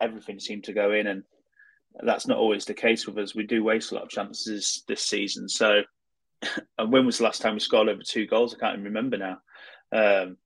everything 0.00 0.38
seemed 0.40 0.64
to 0.64 0.72
go 0.72 0.92
in, 0.92 1.06
and 1.06 1.22
that's 2.02 2.26
not 2.26 2.38
always 2.38 2.64
the 2.64 2.74
case 2.74 3.06
with 3.06 3.18
us. 3.18 3.34
We 3.34 3.46
do 3.46 3.64
waste 3.64 3.92
a 3.92 3.94
lot 3.94 4.04
of 4.04 4.10
chances 4.10 4.82
this 4.88 5.02
season. 5.02 5.48
So, 5.48 5.82
and 6.78 6.92
when 6.92 7.06
was 7.06 7.18
the 7.18 7.24
last 7.24 7.42
time 7.42 7.54
we 7.54 7.60
scored 7.60 7.88
over 7.88 8.02
two 8.02 8.26
goals? 8.26 8.54
I 8.54 8.58
can't 8.58 8.74
even 8.74 8.84
remember 8.84 9.16
now. 9.16 9.38
Um, 9.92 10.36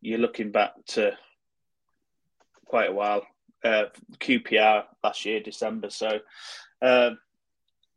you're 0.00 0.18
looking 0.18 0.52
back 0.52 0.72
to 0.88 1.12
quite 2.64 2.90
a 2.90 2.94
while. 2.94 3.26
Uh, 3.64 3.84
QPR 4.20 4.84
last 5.02 5.24
year, 5.24 5.40
December. 5.40 5.90
So, 5.90 6.20
um, 6.82 7.18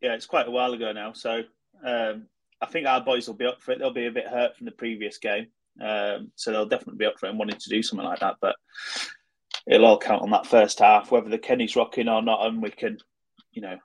yeah, 0.02 0.14
it's 0.14 0.26
quite 0.26 0.48
a 0.48 0.52
while 0.52 0.74
ago 0.74 0.92
now. 0.94 1.14
So, 1.14 1.42
um, 1.86 2.26
I 2.62 2.66
think 2.66 2.88
our 2.88 3.02
boys 3.02 3.28
will 3.28 3.36
be 3.36 3.46
up 3.46 3.62
for 3.62 3.72
it. 3.72 3.80
They'll 3.80 3.94
be 3.94 4.08
a 4.08 4.12
bit 4.12 4.28
hurt 4.28 4.58
from 4.58 4.66
the 4.66 4.72
previous 4.72 5.18
game, 5.18 5.48
um, 5.82 6.32
so 6.36 6.52
they'll 6.52 6.66
definitely 6.66 6.98
be 6.98 7.06
up 7.06 7.20
for 7.20 7.28
it 7.28 7.30
and 7.30 7.40
wanting 7.40 7.60
to 7.60 7.70
do 7.70 7.82
something 7.82 8.06
like 8.06 8.20
that. 8.20 8.36
But 8.42 8.56
it'll 9.68 9.86
all 9.86 9.98
count 9.98 10.22
on 10.22 10.32
that 10.32 10.48
first 10.48 10.80
half, 10.80 11.12
whether 11.12 11.30
the 11.30 11.38
Kenny's 11.38 11.76
rocking 11.76 12.10
or 12.10 12.22
not, 12.22 12.46
and 12.46 12.62
we 12.62 12.72
can, 12.72 12.98
you 13.52 13.62
know, 13.62 13.78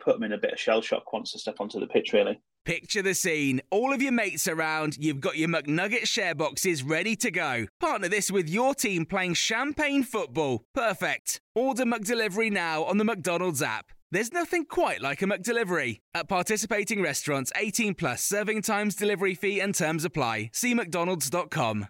put 0.00 0.16
them 0.16 0.24
in 0.24 0.32
a 0.32 0.38
bit 0.38 0.52
of 0.52 0.60
shell 0.60 0.80
shock 0.80 1.12
once 1.12 1.32
they 1.32 1.38
step 1.38 1.60
onto 1.60 1.78
the 1.78 1.86
pitch. 1.86 2.12
Really. 2.12 2.40
Picture 2.64 3.00
the 3.00 3.14
scene. 3.14 3.62
All 3.70 3.92
of 3.92 4.02
your 4.02 4.12
mates 4.12 4.46
around, 4.46 4.98
you've 4.98 5.20
got 5.20 5.38
your 5.38 5.48
McNugget 5.48 6.06
share 6.06 6.34
boxes 6.34 6.82
ready 6.82 7.16
to 7.16 7.30
go. 7.30 7.66
Partner 7.80 8.08
this 8.08 8.30
with 8.30 8.50
your 8.50 8.74
team 8.74 9.06
playing 9.06 9.34
champagne 9.34 10.02
football. 10.02 10.64
Perfect. 10.74 11.40
Order 11.54 11.84
McDelivery 11.84 12.52
now 12.52 12.84
on 12.84 12.98
the 12.98 13.04
McDonald's 13.04 13.62
app. 13.62 13.92
There's 14.12 14.32
nothing 14.32 14.64
quite 14.64 15.00
like 15.00 15.22
a 15.22 15.26
McDelivery. 15.26 16.00
At 16.14 16.28
participating 16.28 17.00
restaurants, 17.00 17.52
18 17.54 17.94
plus 17.94 18.24
serving 18.24 18.62
times, 18.62 18.96
delivery 18.96 19.36
fee, 19.36 19.60
and 19.60 19.72
terms 19.72 20.04
apply. 20.04 20.50
See 20.52 20.74
McDonald's.com. 20.74 21.86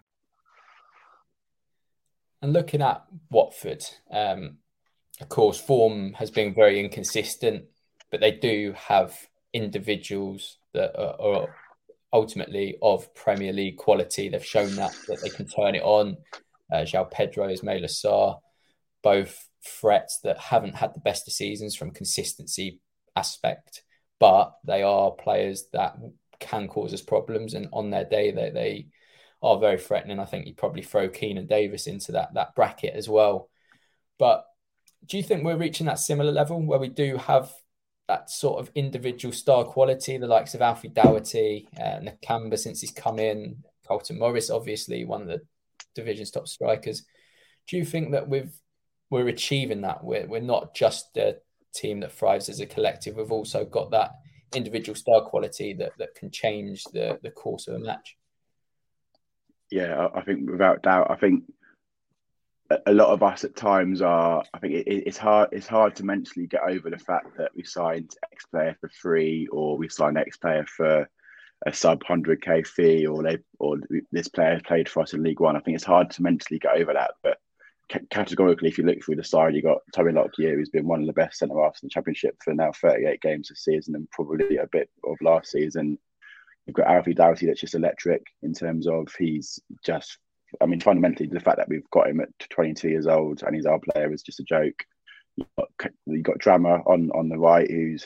And 2.42 2.52
looking 2.52 2.82
at 2.82 3.04
Watford, 3.30 3.84
um, 4.10 4.58
of 5.20 5.28
course, 5.30 5.58
form 5.58 6.12
has 6.14 6.30
been 6.30 6.54
very 6.54 6.80
inconsistent, 6.80 7.64
but 8.10 8.20
they 8.20 8.32
do 8.32 8.74
have 8.76 9.16
individuals 9.52 10.58
that 10.74 10.98
are, 10.98 11.20
are 11.20 11.56
ultimately 12.12 12.76
of 12.82 13.14
Premier 13.14 13.52
League 13.52 13.76
quality. 13.76 14.28
They've 14.28 14.44
shown 14.44 14.76
that 14.76 14.92
that 15.08 15.20
they 15.22 15.30
can 15.30 15.46
turn 15.46 15.74
it 15.74 15.82
on. 15.82 16.18
Uh, 16.72 16.84
João 16.84 17.10
Pedro, 17.10 17.48
Ismaila 17.48 17.90
Sarr, 17.90 18.40
both 19.02 19.49
threats 19.64 20.20
that 20.24 20.38
haven't 20.38 20.76
had 20.76 20.94
the 20.94 21.00
best 21.00 21.26
of 21.26 21.34
seasons 21.34 21.74
from 21.74 21.90
consistency 21.90 22.80
aspect, 23.16 23.82
but 24.18 24.52
they 24.64 24.82
are 24.82 25.10
players 25.10 25.64
that 25.72 25.96
can 26.38 26.68
cause 26.68 26.92
us 26.92 27.02
problems. 27.02 27.54
And 27.54 27.68
on 27.72 27.90
their 27.90 28.04
day, 28.04 28.30
they 28.30 28.50
they 28.50 28.86
are 29.42 29.58
very 29.58 29.78
threatening. 29.78 30.18
I 30.18 30.24
think 30.24 30.46
you 30.46 30.54
probably 30.54 30.82
throw 30.82 31.08
Keinan 31.08 31.48
Davis 31.48 31.86
into 31.86 32.12
that 32.12 32.34
that 32.34 32.54
bracket 32.54 32.94
as 32.94 33.08
well. 33.08 33.48
But 34.18 34.44
do 35.06 35.16
you 35.16 35.22
think 35.22 35.44
we're 35.44 35.56
reaching 35.56 35.86
that 35.86 35.98
similar 35.98 36.32
level 36.32 36.60
where 36.60 36.78
we 36.78 36.88
do 36.88 37.16
have 37.16 37.50
that 38.08 38.28
sort 38.28 38.60
of 38.60 38.70
individual 38.74 39.32
star 39.32 39.64
quality, 39.64 40.18
the 40.18 40.26
likes 40.26 40.54
of 40.54 40.62
Alfie 40.62 40.88
Doughty, 40.88 41.68
uh, 41.78 42.00
Nakamba 42.00 42.58
since 42.58 42.80
he's 42.80 42.90
come 42.90 43.18
in, 43.18 43.62
Carlton 43.86 44.18
Morris, 44.18 44.50
obviously 44.50 45.04
one 45.04 45.22
of 45.22 45.28
the 45.28 45.40
division's 45.94 46.30
top 46.30 46.48
strikers. 46.48 47.04
Do 47.68 47.76
you 47.76 47.84
think 47.84 48.12
that 48.12 48.28
we've 48.28 48.52
we're 49.10 49.28
achieving 49.28 49.82
that? 49.82 50.04
We're 50.04 50.26
we're 50.26 50.40
not 50.40 50.74
just 50.74 51.16
a 51.16 51.36
team 51.74 52.00
that 52.00 52.12
thrives 52.12 52.48
as 52.48 52.60
a 52.60 52.66
collective. 52.66 53.16
We've 53.16 53.32
also 53.32 53.64
got 53.64 53.90
that 53.90 54.12
individual 54.54 54.96
star 54.96 55.22
quality 55.22 55.74
that 55.74 55.92
that 55.98 56.14
can 56.14 56.30
change 56.30 56.84
the 56.84 57.18
the 57.22 57.30
course 57.30 57.68
of 57.68 57.74
a 57.74 57.78
match. 57.78 58.16
Yeah, 59.70 60.08
I 60.14 60.22
think 60.22 60.50
without 60.50 60.82
doubt, 60.82 61.10
I 61.10 61.16
think 61.16 61.44
a 62.86 62.92
lot 62.92 63.08
of 63.08 63.22
us 63.22 63.44
at 63.44 63.56
times 63.56 64.00
are. 64.02 64.44
I 64.54 64.58
think 64.58 64.74
it, 64.74 64.86
it's 64.86 65.18
hard. 65.18 65.50
It's 65.52 65.66
hard 65.66 65.96
to 65.96 66.04
mentally 66.04 66.46
get 66.46 66.62
over 66.62 66.90
the 66.90 66.98
fact 66.98 67.36
that 67.36 67.50
we 67.54 67.64
signed 67.64 68.14
X 68.32 68.46
player 68.46 68.76
for 68.80 68.88
free, 68.88 69.48
or 69.50 69.76
we 69.76 69.88
signed 69.88 70.18
X 70.18 70.36
player 70.36 70.64
for 70.66 71.08
a 71.66 71.72
sub 71.72 72.02
hundred 72.04 72.42
k 72.42 72.62
fee, 72.62 73.06
or 73.06 73.22
they 73.22 73.38
or 73.58 73.78
this 74.12 74.28
player 74.28 74.60
played 74.64 74.88
for 74.88 75.02
us 75.02 75.14
in 75.14 75.22
League 75.22 75.40
One. 75.40 75.56
I 75.56 75.60
think 75.60 75.74
it's 75.74 75.84
hard 75.84 76.10
to 76.12 76.22
mentally 76.22 76.58
get 76.58 76.76
over 76.76 76.92
that. 76.92 77.12
But 77.22 77.38
categorically, 78.10 78.68
if 78.68 78.78
you 78.78 78.84
look 78.84 79.02
through 79.02 79.16
the 79.16 79.24
side, 79.24 79.54
you've 79.54 79.64
got 79.64 79.78
Tommy 79.94 80.12
Lockyer, 80.12 80.54
who's 80.54 80.70
been 80.70 80.86
one 80.86 81.00
of 81.00 81.06
the 81.06 81.12
best 81.12 81.38
centre 81.38 81.60
halves 81.60 81.82
in 81.82 81.86
the 81.86 81.90
Championship 81.90 82.36
for 82.42 82.54
now 82.54 82.72
38 82.72 83.20
games 83.20 83.48
this 83.48 83.64
season, 83.64 83.94
and 83.94 84.10
probably 84.10 84.56
a 84.56 84.66
bit 84.66 84.88
of 85.04 85.16
last 85.20 85.50
season. 85.50 85.98
You've 86.66 86.76
got 86.76 86.88
Alfie 86.88 87.14
Doughty, 87.14 87.46
that's 87.46 87.60
just 87.60 87.74
electric 87.74 88.22
in 88.42 88.52
terms 88.52 88.86
of 88.86 89.08
he's 89.18 89.58
just 89.84 90.18
I 90.60 90.66
mean, 90.66 90.80
fundamentally, 90.80 91.28
the 91.28 91.40
fact 91.40 91.58
that 91.58 91.68
we've 91.68 91.88
got 91.90 92.08
him 92.08 92.20
at 92.20 92.28
22 92.50 92.88
years 92.88 93.06
old 93.06 93.42
and 93.42 93.54
he's 93.54 93.66
our 93.66 93.78
player 93.78 94.12
is 94.12 94.22
just 94.22 94.40
a 94.40 94.44
joke. 94.44 94.84
You've 95.36 95.46
got, 95.56 95.92
you've 96.06 96.24
got 96.24 96.38
Drameh 96.38 96.82
on, 96.86 97.10
on 97.14 97.28
the 97.28 97.38
right, 97.38 97.70
who's 97.70 98.04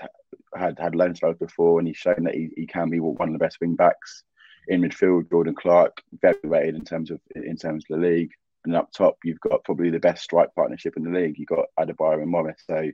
had 0.54 0.78
had 0.78 0.94
loan 0.94 1.14
spells 1.14 1.38
before, 1.38 1.78
and 1.78 1.88
he's 1.88 1.96
shown 1.96 2.24
that 2.24 2.34
he, 2.34 2.50
he 2.56 2.66
can 2.66 2.90
be 2.90 3.00
one 3.00 3.28
of 3.28 3.32
the 3.32 3.38
best 3.38 3.58
wing 3.60 3.76
backs 3.76 4.24
in 4.68 4.82
midfield. 4.82 5.30
Jordan 5.30 5.54
Clark, 5.54 6.02
very 6.20 6.36
rated 6.44 6.74
in 6.74 6.84
terms 6.84 7.10
of 7.10 7.20
in 7.34 7.56
terms 7.56 7.84
of 7.88 8.00
the 8.00 8.06
league, 8.06 8.30
and 8.64 8.76
up 8.76 8.90
top 8.92 9.16
you've 9.24 9.40
got 9.40 9.64
probably 9.64 9.90
the 9.90 9.98
best 9.98 10.22
strike 10.22 10.54
partnership 10.54 10.96
in 10.96 11.04
the 11.04 11.18
league. 11.18 11.38
You've 11.38 11.48
got 11.48 11.66
Adebayo 11.78 12.22
and 12.22 12.30
Morris. 12.30 12.62
So, 12.66 12.90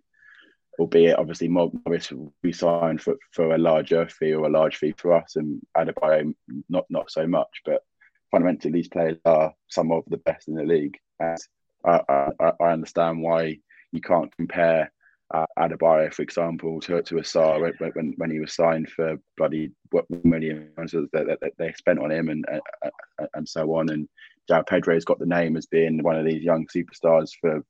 albeit 0.79 1.19
obviously 1.19 1.49
Morris 1.49 2.13
we 2.43 2.53
signed 2.53 3.01
for, 3.01 3.17
for 3.33 3.55
a 3.55 3.59
larger 3.59 4.09
fee 4.09 4.35
or 4.35 4.47
a 4.47 4.51
large 4.51 4.77
fee 4.77 4.95
for 4.97 5.13
us, 5.13 5.37
and 5.37 5.61
Adebayo 5.77 6.35
not 6.69 6.87
not 6.91 7.11
so 7.11 7.27
much, 7.27 7.63
but 7.65 7.83
fundamentally 8.31 8.73
these 8.73 8.89
players 8.89 9.19
are 9.25 9.53
some 9.69 9.93
of 9.93 10.05
the 10.09 10.19
best 10.19 10.49
in 10.49 10.55
the 10.55 10.65
league. 10.65 10.97
And 11.19 11.39
I, 11.85 12.01
I, 12.09 12.53
I 12.61 12.73
understand 12.73 13.23
why 13.23 13.59
you 13.93 14.01
can't 14.01 14.35
compare 14.37 14.93
uh, 15.33 15.47
Adebayo, 15.59 16.13
for 16.13 16.23
example, 16.23 16.81
to 16.81 17.03
to 17.03 17.15
Sarr 17.17 17.61
when, 17.95 18.15
when 18.17 18.31
he 18.31 18.41
was 18.41 18.55
signed 18.55 18.91
for 18.91 19.17
bloody 19.37 19.71
what 19.91 20.07
millions 20.25 20.93
that, 20.93 21.39
that, 21.41 21.53
they 21.57 21.73
spent 21.73 22.01
on 22.01 22.11
him 22.11 22.29
and 22.29 22.45
uh, 22.53 23.27
and 23.35 23.49
so 23.49 23.75
on. 23.75 23.91
And 23.91 24.09
João 24.51 24.67
Pedro's 24.67 25.05
got 25.05 25.19
the 25.19 25.27
name 25.27 25.57
as 25.57 25.67
being 25.67 26.03
one 26.03 26.17
of 26.17 26.25
these 26.25 26.43
young 26.43 26.67
superstars 26.67 27.31
for 27.41 27.65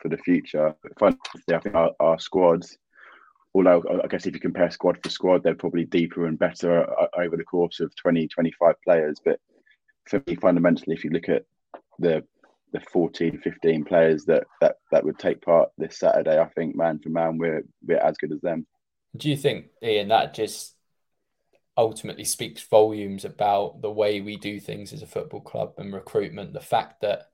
for 0.00 0.08
the 0.08 0.18
future. 0.18 0.74
But 0.98 1.16
I 1.34 1.58
think 1.58 1.74
our, 1.74 1.90
our 2.00 2.18
squads, 2.18 2.78
although 3.54 3.82
I 4.02 4.06
guess 4.06 4.26
if 4.26 4.34
you 4.34 4.40
compare 4.40 4.70
squad 4.70 4.98
for 5.02 5.10
squad, 5.10 5.42
they're 5.42 5.54
probably 5.54 5.84
deeper 5.84 6.26
and 6.26 6.38
better 6.38 6.88
uh, 6.88 7.06
over 7.16 7.36
the 7.36 7.44
course 7.44 7.80
of 7.80 7.94
20, 7.96 8.28
25 8.28 8.74
players. 8.84 9.20
But 9.24 9.40
for 10.06 10.22
me, 10.26 10.36
fundamentally, 10.36 10.94
if 10.94 11.04
you 11.04 11.10
look 11.10 11.28
at 11.28 11.44
the 11.98 12.24
the 12.72 12.80
14, 12.92 13.40
15 13.42 13.84
players 13.84 14.24
that 14.26 14.44
that 14.60 14.76
that 14.92 15.04
would 15.04 15.18
take 15.18 15.40
part 15.42 15.70
this 15.78 15.98
Saturday, 15.98 16.38
I 16.38 16.48
think 16.48 16.76
man 16.76 16.98
for 16.98 17.10
man, 17.10 17.38
we're 17.38 17.64
we're 17.86 17.98
as 17.98 18.16
good 18.18 18.32
as 18.32 18.40
them. 18.40 18.66
Do 19.16 19.30
you 19.30 19.36
think, 19.36 19.66
Ian, 19.82 20.08
that 20.08 20.34
just 20.34 20.74
ultimately 21.78 22.24
speaks 22.24 22.62
volumes 22.64 23.24
about 23.24 23.80
the 23.80 23.90
way 23.90 24.20
we 24.20 24.36
do 24.36 24.60
things 24.60 24.92
as 24.92 25.00
a 25.00 25.06
football 25.06 25.40
club 25.40 25.72
and 25.78 25.94
recruitment? 25.94 26.52
The 26.52 26.60
fact 26.60 27.00
that 27.00 27.30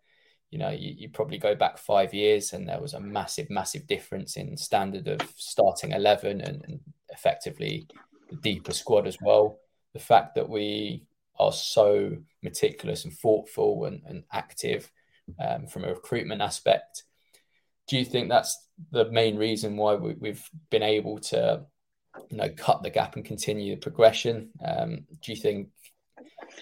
you 0.50 0.59
know 0.61 0.70
you, 0.70 0.94
you 0.96 1.09
probably 1.09 1.38
go 1.38 1.57
back 1.57 1.78
five 1.78 2.14
years 2.14 2.52
and 2.52 2.68
there 2.68 2.80
was 2.80 2.94
a 2.94 3.00
massive, 3.00 3.50
massive 3.50 3.88
difference 3.88 4.37
in 4.37 4.57
standard 4.57 5.09
of 5.09 5.20
starting 5.35 5.90
eleven 5.92 6.40
and, 6.40 6.62
and 6.64 6.80
effectively 7.09 7.88
the 8.30 8.37
deeper 8.37 8.72
squad 8.72 9.09
as 9.09 9.16
well. 9.20 9.59
The 9.94 9.98
fact 9.98 10.37
that 10.37 10.48
we 10.48 11.07
are 11.38 11.52
so 11.52 12.16
meticulous 12.42 13.04
and 13.04 13.12
thoughtful 13.12 13.87
and, 13.87 14.02
and 14.07 14.22
active 14.33 14.90
um, 15.40 15.66
from 15.66 15.85
a 15.85 15.88
recruitment 15.88 16.42
aspect. 16.42 17.04
Do 17.88 17.98
you 17.98 18.04
think 18.04 18.28
that's 18.28 18.68
the 18.90 19.11
main 19.11 19.37
reason 19.37 19.76
why 19.76 19.94
we, 19.94 20.28
have 20.28 20.42
been 20.70 20.83
able 20.83 21.18
to, 21.18 21.64
you 22.31 22.37
know, 22.37 22.48
cut 22.50 22.83
the 22.83 22.90
gap 22.90 23.16
and 23.16 23.24
continue 23.24 23.74
the 23.74 23.81
progression? 23.81 24.50
Um, 24.64 25.07
do 25.22 25.33
you 25.33 25.37
think, 25.37 25.68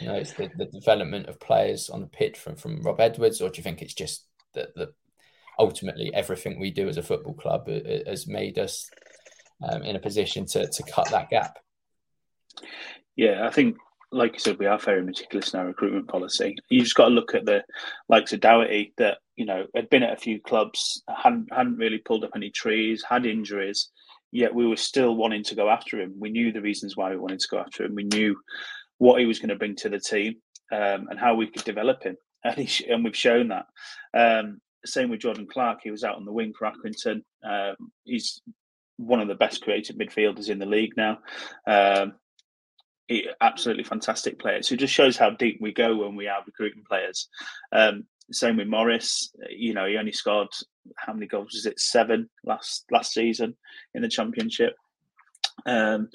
you 0.01 0.07
know, 0.07 0.15
it's 0.15 0.33
the, 0.33 0.51
the 0.57 0.67
development 0.67 1.27
of 1.27 1.41
players 1.41 1.91
on 1.91 2.01
the 2.01 2.07
pitch 2.07 2.38
from, 2.38 2.57
from 2.57 2.83
Rob 2.83 3.01
Edwards, 3.01 3.41
or 3.41 3.49
do 3.49 3.59
you 3.59 3.62
think 3.62 3.83
it's 3.83 3.95
just 3.95 4.27
that 4.55 4.75
the 4.75 4.93
ultimately 5.59 6.12
everything 6.15 6.59
we 6.59 6.71
do 6.71 6.88
as 6.88 6.97
a 6.97 7.03
football 7.03 7.35
club 7.35 7.69
has 8.07 8.27
made 8.27 8.59
us 8.59 8.91
um, 9.62 9.83
in 9.83 9.97
a 9.97 10.01
position 10.01 10.47
to, 10.47 10.67
to 10.69 10.83
cut 10.85 11.09
that 11.11 11.31
gap? 11.31 11.59
Yeah, 13.17 13.47
I 13.47 13.51
think 13.51 13.77
like 14.12 14.35
you 14.35 14.38
said, 14.38 14.59
we 14.59 14.67
are 14.67 14.79
very 14.79 15.03
meticulous 15.03 15.53
in 15.53 15.61
our 15.61 15.67
recruitment 15.67 16.09
policy. 16.09 16.57
You 16.69 16.83
just 16.83 16.95
got 16.95 17.09
to 17.09 17.15
look 17.15 17.35
at 17.35 17.47
the 17.47 17.65
likes 18.09 18.33
of 18.33 18.41
Doughty 18.41 18.93
that 18.99 19.19
you 19.37 19.47
know 19.47 19.67
had 19.75 19.88
been 19.88 20.03
at 20.03 20.12
a 20.12 20.21
few 20.21 20.41
clubs, 20.41 21.03
hadn't 21.09 21.53
hadn't 21.53 21.79
really 21.79 21.99
pulled 21.99 22.25
up 22.25 22.33
any 22.37 22.51
trees, 22.51 23.03
had 23.09 23.27
injuries, 23.27 23.91
yet 24.33 24.55
we 24.55 24.66
were 24.66 24.77
still 24.77 25.14
wanting 25.14 25.45
to 25.45 25.55
go 25.55 25.68
after 25.68 26.01
him. 26.01 26.14
We 26.18 26.31
knew 26.31 26.51
the 26.53 26.62
reasons 26.62 26.97
why 26.97 27.11
we 27.11 27.18
wanted 27.18 27.40
to 27.40 27.49
go 27.49 27.59
after 27.59 27.85
him. 27.85 27.95
We 27.95 28.05
knew 28.05 28.37
what 28.99 29.21
he 29.21 29.27
was 29.27 29.38
going 29.38 29.51
to 29.51 29.57
bring 29.57 29.77
to 29.77 29.88
the 29.88 30.01
team 30.01 30.37
um, 30.73 31.09
and 31.11 31.18
how 31.18 31.35
we 31.35 31.47
could 31.47 31.64
develop 31.64 32.03
him, 32.03 32.16
and, 32.45 32.57
he, 32.57 32.87
and 32.90 33.05
we've 33.05 33.16
shown 33.16 33.49
that. 33.49 33.66
Um, 34.14 34.61
same 34.85 35.11
with 35.11 35.21
Jordan 35.21 35.47
Clark. 35.47 35.81
He 35.83 35.92
was 35.92 36.03
out 36.03 36.16
on 36.16 36.25
the 36.25 36.33
wing 36.33 36.53
for 36.59 36.68
Accrington. 36.68 37.23
Um, 37.45 37.77
he's 38.05 38.40
one 38.97 39.21
of 39.21 39.29
the 39.29 39.35
best 39.35 39.62
creative 39.62 39.97
midfielders 39.97 40.49
in 40.49 40.59
the 40.59 40.66
league 40.66 40.97
now. 40.97 41.18
Um, 41.66 42.14
absolutely 43.40 43.85
fantastic 43.85 44.38
players. 44.38 44.68
So 44.68 44.75
it 44.75 44.81
just 44.81 44.95
shows 44.95 45.16
how 45.16 45.31
deep 45.31 45.59
we 45.61 45.73
go 45.73 45.97
when 45.97 46.16
we 46.16 46.29
are 46.29 46.42
recruiting 46.45 46.83
players. 46.88 47.29
Um, 47.71 48.05
same 48.31 48.57
with 48.57 48.68
Morris. 48.68 49.31
You 49.51 49.75
know, 49.75 49.87
he 49.87 49.97
only 49.97 50.12
scored 50.12 50.49
how 50.97 51.12
many 51.12 51.27
goals 51.27 51.53
was 51.55 51.66
it? 51.66 51.79
Seven 51.81 52.29
last 52.45 52.85
last 52.90 53.12
season 53.12 53.57
in 53.95 54.03
the 54.03 54.09
championship. 54.09 54.75
Um, 55.66 56.09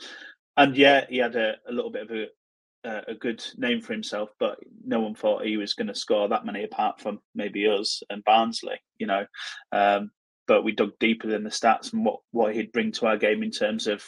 and 0.55 0.75
yeah, 0.75 1.05
he 1.09 1.17
had 1.17 1.35
a, 1.35 1.55
a 1.69 1.71
little 1.71 1.91
bit 1.91 2.09
of 2.09 2.11
a, 2.11 3.11
a 3.11 3.15
good 3.15 3.43
name 3.57 3.81
for 3.81 3.93
himself, 3.93 4.29
but 4.39 4.57
no 4.85 4.99
one 4.99 5.15
thought 5.15 5.45
he 5.45 5.57
was 5.57 5.73
going 5.73 5.87
to 5.87 5.95
score 5.95 6.27
that 6.29 6.45
many 6.45 6.63
apart 6.63 6.99
from 6.99 7.19
maybe 7.35 7.65
us 7.67 8.01
and 8.09 8.23
Barnsley, 8.23 8.79
you 8.97 9.07
know. 9.07 9.25
Um, 9.71 10.11
but 10.47 10.63
we 10.63 10.71
dug 10.71 10.91
deeper 10.99 11.27
than 11.27 11.43
the 11.43 11.49
stats 11.49 11.93
and 11.93 12.05
what, 12.05 12.19
what 12.31 12.55
he'd 12.55 12.71
bring 12.71 12.91
to 12.93 13.05
our 13.05 13.17
game 13.17 13.43
in 13.43 13.51
terms 13.51 13.85
of 13.85 14.03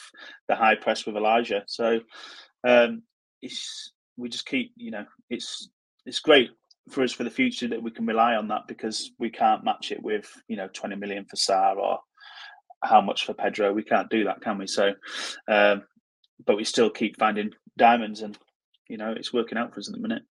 the 0.47 0.55
high 0.55 0.75
press 0.75 1.05
with 1.05 1.17
Elijah. 1.17 1.63
So 1.67 1.99
um, 2.67 3.03
it's 3.41 3.91
we 4.17 4.29
just 4.29 4.45
keep, 4.45 4.71
you 4.75 4.91
know, 4.91 5.05
it's 5.29 5.69
it's 6.05 6.19
great 6.19 6.49
for 6.89 7.03
us 7.03 7.13
for 7.13 7.23
the 7.23 7.29
future 7.29 7.67
that 7.67 7.81
we 7.81 7.91
can 7.91 8.05
rely 8.05 8.35
on 8.35 8.47
that 8.49 8.67
because 8.67 9.11
we 9.19 9.29
can't 9.29 9.63
match 9.63 9.91
it 9.91 10.01
with 10.01 10.31
you 10.47 10.57
know 10.57 10.67
20 10.73 10.95
million 10.95 11.25
for 11.25 11.35
Sarr 11.35 11.77
or 11.77 11.99
how 12.83 13.01
much 13.01 13.25
for 13.25 13.33
Pedro. 13.33 13.73
We 13.73 13.83
can't 13.83 14.09
do 14.09 14.23
that, 14.25 14.41
can 14.41 14.57
we? 14.57 14.67
So, 14.67 14.93
um, 15.47 15.83
but 16.45 16.57
we 16.57 16.63
still 16.63 16.89
keep 16.89 17.17
finding 17.17 17.51
diamonds, 17.77 18.21
and 18.21 18.37
you 18.87 18.97
know 18.97 19.11
it's 19.11 19.33
working 19.33 19.57
out 19.57 19.73
for 19.73 19.79
us 19.79 19.89
at 19.89 19.95
the 19.95 20.01
minute. 20.01 20.23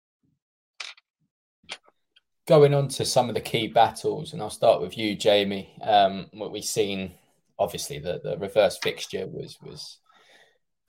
Going 2.47 2.73
on 2.73 2.87
to 2.89 3.05
some 3.05 3.27
of 3.27 3.35
the 3.35 3.41
key 3.41 3.67
battles, 3.67 4.33
and 4.33 4.41
I'll 4.41 4.49
start 4.49 4.81
with 4.81 4.97
you, 4.97 5.15
Jamie. 5.15 5.77
Um, 5.81 6.27
what 6.31 6.51
we've 6.51 6.63
seen, 6.63 7.15
obviously, 7.59 7.99
the, 7.99 8.21
the 8.23 8.37
reverse 8.37 8.77
fixture 8.77 9.27
was 9.27 9.57
was 9.61 9.97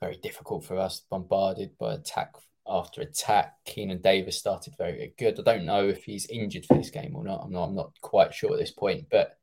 very 0.01 0.17
difficult 0.17 0.63
for 0.63 0.77
us, 0.77 1.01
bombarded 1.09 1.77
by 1.77 1.95
attack 1.95 2.31
after 2.69 3.01
attack. 3.01 3.55
Keinan 3.65 4.01
Davis 4.01 4.37
started 4.37 4.73
very 4.77 5.13
good. 5.17 5.39
I 5.39 5.43
don't 5.43 5.65
know 5.65 5.87
if 5.87 6.03
he's 6.03 6.27
injured 6.27 6.65
for 6.65 6.75
this 6.75 6.89
game 6.89 7.15
or 7.15 7.23
not. 7.23 7.41
I'm 7.43 7.51
not. 7.51 7.63
I'm 7.65 7.75
not 7.75 7.93
quite 8.01 8.33
sure 8.33 8.53
at 8.53 8.59
this 8.59 8.71
point. 8.71 9.07
But 9.09 9.37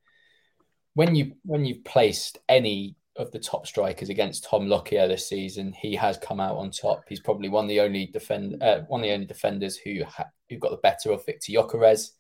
when 0.95 1.15
you 1.15 1.33
when 1.45 1.65
you've 1.65 1.85
placed 1.85 2.39
any 2.49 2.97
of 3.17 3.31
the 3.33 3.39
top 3.39 3.67
strikers 3.67 4.11
against 4.11 4.45
Tom 4.45 4.69
Lockyer 4.69 5.09
this 5.09 5.29
season, 5.29 5.73
he 5.73 5.95
has 5.97 6.19
come 6.19 6.41
out 6.41 6.57
on 6.57 6.71
top. 6.71 7.05
He's 7.09 7.21
probably 7.21 7.49
one 7.49 7.65
of 7.65 7.69
the 7.69 7.81
only 7.81 8.07
defend 8.07 8.63
uh, 8.63 8.83
one 8.89 9.01
of 9.01 9.05
the 9.05 9.13
only 9.13 9.27
defenders 9.27 9.77
who 9.77 10.05
ha- 10.05 10.31
who 10.49 10.59
got 10.59 10.71
the 10.71 10.77
better 10.79 11.13
of 11.13 11.25
Viktor 11.25 11.53
Gyökeres. 11.53 12.11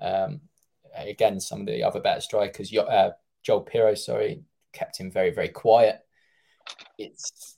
Um, 0.00 0.40
again, 0.94 1.40
some 1.40 1.60
of 1.60 1.66
the 1.66 1.82
other 1.82 2.00
better 2.00 2.20
strikers, 2.20 2.74
uh, 2.76 3.10
Joel 3.42 3.64
Piroe, 3.64 3.98
sorry, 3.98 4.42
kept 4.72 4.98
him 4.98 5.10
very 5.10 5.30
very 5.30 5.48
quiet. 5.48 6.00
It's 6.98 7.56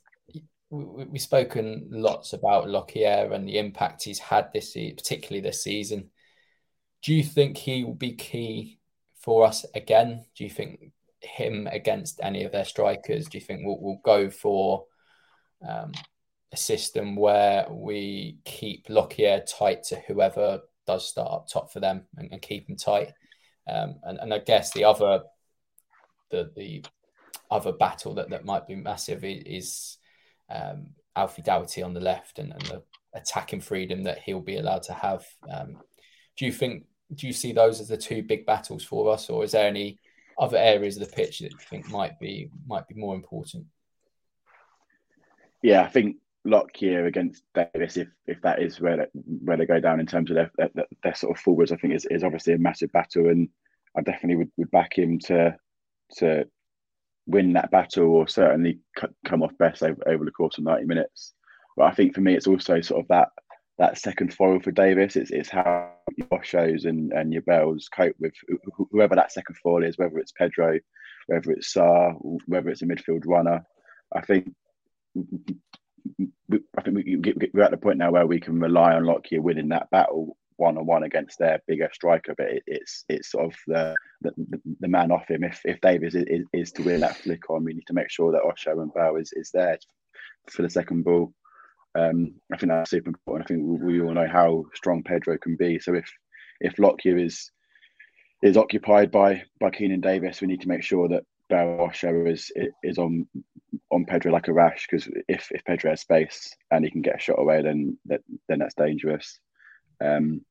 we, 0.69 1.05
we've 1.05 1.21
spoken 1.21 1.87
lots 1.91 2.33
about 2.33 2.69
Lockyer 2.69 3.31
and 3.31 3.47
the 3.47 3.57
impact 3.57 4.03
he's 4.03 4.19
had 4.19 4.51
this, 4.53 4.73
particularly 4.73 5.41
this 5.41 5.63
season. 5.63 6.09
Do 7.01 7.13
you 7.13 7.23
think 7.23 7.57
he 7.57 7.83
will 7.83 7.95
be 7.95 8.13
key 8.13 8.79
for 9.19 9.45
us 9.45 9.65
again? 9.75 10.25
Do 10.35 10.43
you 10.43 10.49
think 10.49 10.91
him 11.21 11.67
against 11.71 12.19
any 12.21 12.43
of 12.43 12.51
their 12.51 12.65
strikers? 12.65 13.27
Do 13.27 13.37
you 13.37 13.43
think 13.43 13.61
we'll, 13.63 13.79
we'll 13.79 14.01
go 14.03 14.29
for 14.29 14.85
um, 15.67 15.91
a 16.51 16.57
system 16.57 17.15
where 17.15 17.67
we 17.69 18.39
keep 18.45 18.87
Lockyer 18.89 19.41
tight 19.41 19.83
to 19.85 19.95
whoever 20.07 20.61
does 20.85 21.07
start 21.07 21.31
up 21.31 21.47
top 21.47 21.71
for 21.71 21.79
them 21.79 22.05
and, 22.17 22.29
and 22.31 22.41
keep 22.41 22.69
him 22.69 22.75
tight? 22.75 23.13
Um, 23.69 23.95
and, 24.03 24.17
and 24.19 24.33
I 24.33 24.39
guess 24.39 24.71
the 24.71 24.85
other 24.85 25.23
the 26.29 26.51
the 26.55 26.85
other 27.49 27.71
battle 27.71 28.13
that, 28.15 28.29
that 28.29 28.45
might 28.45 28.67
be 28.67 28.75
massive 28.75 29.23
is 29.23 29.97
um, 30.49 30.87
Alfie 31.15 31.41
Doughty 31.41 31.81
on 31.81 31.93
the 31.93 31.99
left 31.99 32.39
and, 32.39 32.51
and, 32.51 32.61
the 32.61 32.83
attacking 33.13 33.61
freedom 33.61 34.03
that 34.03 34.19
he'll 34.19 34.41
be 34.41 34.57
allowed 34.57 34.83
to 34.83 34.93
have. 34.93 35.25
Um, 35.51 35.77
do 36.37 36.45
you 36.45 36.51
think? 36.51 36.85
Do 37.13 37.25
you 37.25 37.33
see 37.33 37.53
those 37.53 37.79
as 37.79 37.87
the 37.87 37.97
two 37.97 38.21
big 38.21 38.45
battles 38.45 38.83
for 38.83 39.11
us, 39.11 39.29
or 39.29 39.43
is 39.43 39.53
there 39.53 39.67
any 39.67 39.99
other 40.39 40.57
areas 40.57 40.97
of 40.97 41.07
the 41.07 41.15
pitch 41.15 41.39
that 41.39 41.51
you 41.51 41.57
think 41.69 41.89
might 41.89 42.19
be 42.19 42.49
might 42.67 42.87
be 42.87 42.95
more 42.95 43.15
important? 43.15 43.65
Yeah, 45.63 45.81
I 45.81 45.87
think 45.87 46.17
Lockyer 46.45 47.05
against 47.05 47.43
Davis, 47.53 47.97
if 47.97 48.09
if 48.27 48.41
that 48.41 48.61
is 48.61 48.79
where 48.79 48.97
they, 48.97 49.05
where 49.13 49.57
they 49.57 49.65
go 49.65 49.79
down 49.79 49.99
in 49.99 50.05
terms 50.05 50.29
of 50.29 50.35
their, 50.35 50.51
their, 50.57 50.85
their 51.03 51.15
sort 51.15 51.35
of 51.35 51.41
forwards, 51.41 51.71
I 51.71 51.77
think 51.77 51.93
is, 51.93 52.05
is 52.05 52.23
obviously 52.23 52.53
a 52.53 52.59
massive 52.59 52.91
battle, 52.91 53.27
and 53.27 53.49
I 53.95 54.01
definitely 54.01 54.37
would, 54.37 54.51
would 54.57 54.71
back 54.71 54.97
him 54.97 55.19
to 55.19 55.57
to 56.17 56.47
win 57.27 57.53
that 57.53 57.71
battle 57.71 58.05
or 58.05 58.27
certainly 58.27 58.79
come 59.25 59.43
off 59.43 59.51
best 59.59 59.83
over, 59.83 60.01
over 60.07 60.25
the 60.25 60.31
course 60.31 60.57
of 60.57 60.63
90 60.63 60.85
minutes. 60.85 61.33
But 61.75 61.83
I 61.85 61.91
think 61.91 62.15
for 62.15 62.21
me, 62.21 62.33
it's 62.33 62.47
also 62.47 62.81
sort 62.81 63.01
of 63.01 63.07
that 63.09 63.29
that 63.77 63.97
second 63.99 64.33
foil 64.33 64.59
for 64.59 64.71
Davis. 64.71 65.15
It's, 65.15 65.29
it's 65.29 65.49
how 65.49 65.91
your 66.15 66.27
Oshos 66.29 66.85
and, 66.85 67.13
and 67.13 67.31
your 67.31 67.43
Bells 67.43 67.87
cope 67.95 68.15
with 68.19 68.33
whoever 68.91 69.15
that 69.15 69.31
second 69.31 69.55
foil 69.57 69.83
is, 69.83 69.99
whether 69.99 70.17
it's 70.17 70.31
Pedro, 70.31 70.79
whether 71.27 71.51
it's 71.51 71.71
Sarr, 71.71 72.15
whether 72.47 72.69
it's 72.69 72.81
a 72.81 72.85
midfield 72.85 73.23
runner. 73.27 73.63
I 74.15 74.21
think 74.21 74.51
I 76.77 76.81
think 76.81 76.95
we, 76.95 77.49
we're 77.53 77.63
at 77.63 77.71
the 77.71 77.77
point 77.77 77.97
now 77.97 78.11
where 78.11 78.25
we 78.25 78.39
can 78.39 78.59
rely 78.59 78.95
on 78.95 79.05
Lockyer 79.05 79.41
winning 79.41 79.69
that 79.69 79.89
battle 79.91 80.37
one 80.57 80.77
on 80.77 80.85
one 80.85 81.03
against 81.03 81.39
their 81.39 81.61
bigger 81.67 81.89
striker, 81.93 82.33
but 82.37 82.47
it, 82.47 82.63
it's 82.67 83.05
it's 83.07 83.31
sort 83.31 83.45
of 83.45 83.55
the, 83.67 83.95
the, 84.21 84.61
the 84.79 84.87
man 84.87 85.11
off 85.11 85.29
him. 85.29 85.43
If 85.43 85.61
if 85.63 85.79
Davis 85.81 86.15
is, 86.15 86.25
is, 86.27 86.45
is, 86.53 86.71
to 86.73 86.83
win 86.83 87.01
that 87.01 87.17
flick 87.17 87.49
on, 87.49 87.63
we 87.63 87.73
need 87.73 87.87
to 87.87 87.93
make 87.93 88.09
sure 88.09 88.31
that 88.31 88.43
Osho 88.43 88.81
and 88.81 88.93
Bow 88.93 89.15
is, 89.15 89.31
is 89.33 89.51
there 89.51 89.77
for 90.49 90.63
the 90.63 90.69
second 90.69 91.03
ball. 91.03 91.33
Um, 91.95 92.33
I 92.51 92.57
think 92.57 92.71
that's 92.71 92.91
super 92.91 93.09
important. 93.09 93.45
I 93.45 93.47
think 93.47 93.63
we, 93.65 93.99
we, 93.99 94.01
all 94.01 94.13
know 94.13 94.27
how 94.27 94.65
strong 94.73 95.03
Pedro 95.03 95.37
can 95.37 95.55
be. 95.55 95.79
So 95.79 95.93
if 95.93 96.11
if 96.59 96.77
Lockyer 96.79 97.17
is 97.17 97.51
is 98.43 98.57
occupied 98.57 99.11
by 99.11 99.43
by 99.59 99.69
Keinan 99.69 100.01
Davis, 100.01 100.41
we 100.41 100.47
need 100.47 100.61
to 100.61 100.67
make 100.67 100.83
sure 100.83 101.07
that 101.09 101.23
Bow 101.49 101.79
Osho 101.79 102.25
is 102.25 102.51
is 102.83 102.97
on 102.97 103.27
on 103.91 104.05
Pedro 104.05 104.31
like 104.31 104.47
a 104.47 104.53
rash 104.53 104.87
because 104.89 105.09
if 105.27 105.51
if 105.51 105.63
Pedro 105.65 105.91
has 105.91 106.01
space 106.01 106.55
and 106.71 106.83
he 106.83 106.91
can 106.91 107.01
get 107.01 107.15
a 107.15 107.19
shot 107.19 107.39
away, 107.39 107.61
then 107.61 107.97
that 108.05 108.21
then 108.47 108.59
that's 108.59 108.75
dangerous. 108.75 109.39
Um, 110.03 110.41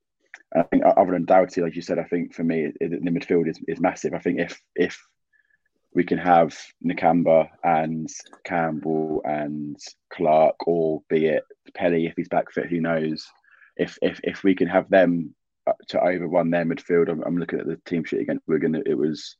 I 0.54 0.62
think 0.62 0.85
other 0.85 1.12
than 1.12 1.24
Doughty, 1.24 1.61
like 1.61 1.76
you 1.76 1.82
said, 1.82 1.98
I 1.98 2.04
think 2.04 2.35
for 2.35 2.44
me 2.44 2.72
it, 2.80 2.90
the 2.90 3.11
midfield 3.11 3.48
is, 3.48 3.59
is 3.66 3.80
massive. 3.80 4.14
I 4.14 4.18
think 4.18 4.40
if 4.40 4.61
if 4.74 5.02
we 5.94 6.04
can 6.04 6.18
have 6.18 6.56
Nakamba 6.85 7.48
and 7.64 8.09
Campbell 8.44 9.22
and 9.24 9.76
Clark, 10.12 10.66
or 10.66 11.02
be 11.09 11.26
it 11.26 11.42
Pelly 11.74 12.06
if 12.06 12.14
he's 12.16 12.28
back 12.28 12.52
fit, 12.52 12.66
who 12.66 12.80
knows? 12.80 13.26
If 13.76 13.98
if 14.02 14.20
if 14.22 14.44
we 14.44 14.54
can 14.54 14.68
have 14.68 14.88
them 14.88 15.35
to 15.88 16.00
overrun 16.00 16.50
their 16.50 16.64
midfield, 16.64 17.11
I'm, 17.11 17.22
I'm 17.24 17.38
looking 17.38 17.59
at 17.59 17.66
the 17.66 17.80
team 17.87 18.04
sheet 18.04 18.20
against 18.20 18.46
Wigan. 18.46 18.80
It 18.87 18.96
was 18.96 19.37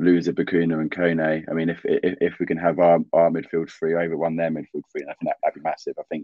Louza, 0.00 0.32
Bacuna, 0.32 0.80
and 0.80 0.90
Kone. 0.90 1.44
I 1.48 1.52
mean, 1.52 1.68
if, 1.68 1.80
if 1.84 2.16
if 2.20 2.34
we 2.38 2.46
can 2.46 2.58
have 2.58 2.78
our, 2.78 3.00
our 3.12 3.30
midfield 3.30 3.70
free 3.70 3.94
overrun 3.94 4.36
their 4.36 4.50
midfield 4.50 4.82
free, 4.90 5.02
I 5.02 5.14
think 5.14 5.24
that, 5.24 5.36
that'd 5.42 5.54
be 5.54 5.68
massive. 5.68 5.94
I 5.98 6.02
think 6.10 6.23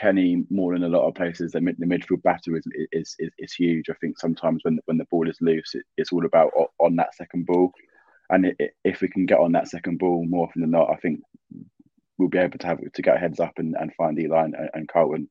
Kenny 0.00 0.44
more 0.48 0.72
than 0.72 0.84
a 0.84 0.88
lot 0.88 1.06
of 1.06 1.14
places, 1.14 1.52
the, 1.52 1.60
the 1.60 1.86
midfield 1.86 2.22
battle 2.22 2.54
is, 2.54 2.64
is, 2.92 3.14
is 3.18 3.30
is 3.38 3.52
huge. 3.52 3.90
I 3.90 3.94
think 4.00 4.18
sometimes 4.18 4.60
when 4.64 4.78
when 4.86 4.96
the 4.96 5.04
ball 5.10 5.28
is 5.28 5.36
loose, 5.42 5.74
it, 5.74 5.84
it's 5.98 6.12
all 6.12 6.24
about 6.24 6.52
on 6.78 6.96
that 6.96 7.14
second 7.14 7.44
ball, 7.44 7.70
and 8.30 8.46
it, 8.46 8.74
if 8.84 9.02
we 9.02 9.08
can 9.08 9.26
get 9.26 9.38
on 9.38 9.52
that 9.52 9.68
second 9.68 9.98
ball 9.98 10.24
more 10.26 10.46
often 10.46 10.62
than 10.62 10.70
not, 10.70 10.90
I 10.90 10.96
think 10.96 11.20
we'll 12.16 12.30
be 12.30 12.38
able 12.38 12.58
to 12.58 12.66
have 12.66 12.80
to 12.80 13.02
get 13.02 13.20
heads 13.20 13.40
up 13.40 13.52
and, 13.58 13.76
and 13.78 13.94
find 13.94 14.18
Eli 14.18 14.44
and, 14.44 14.54
and 14.72 14.88
Carlton. 14.88 15.28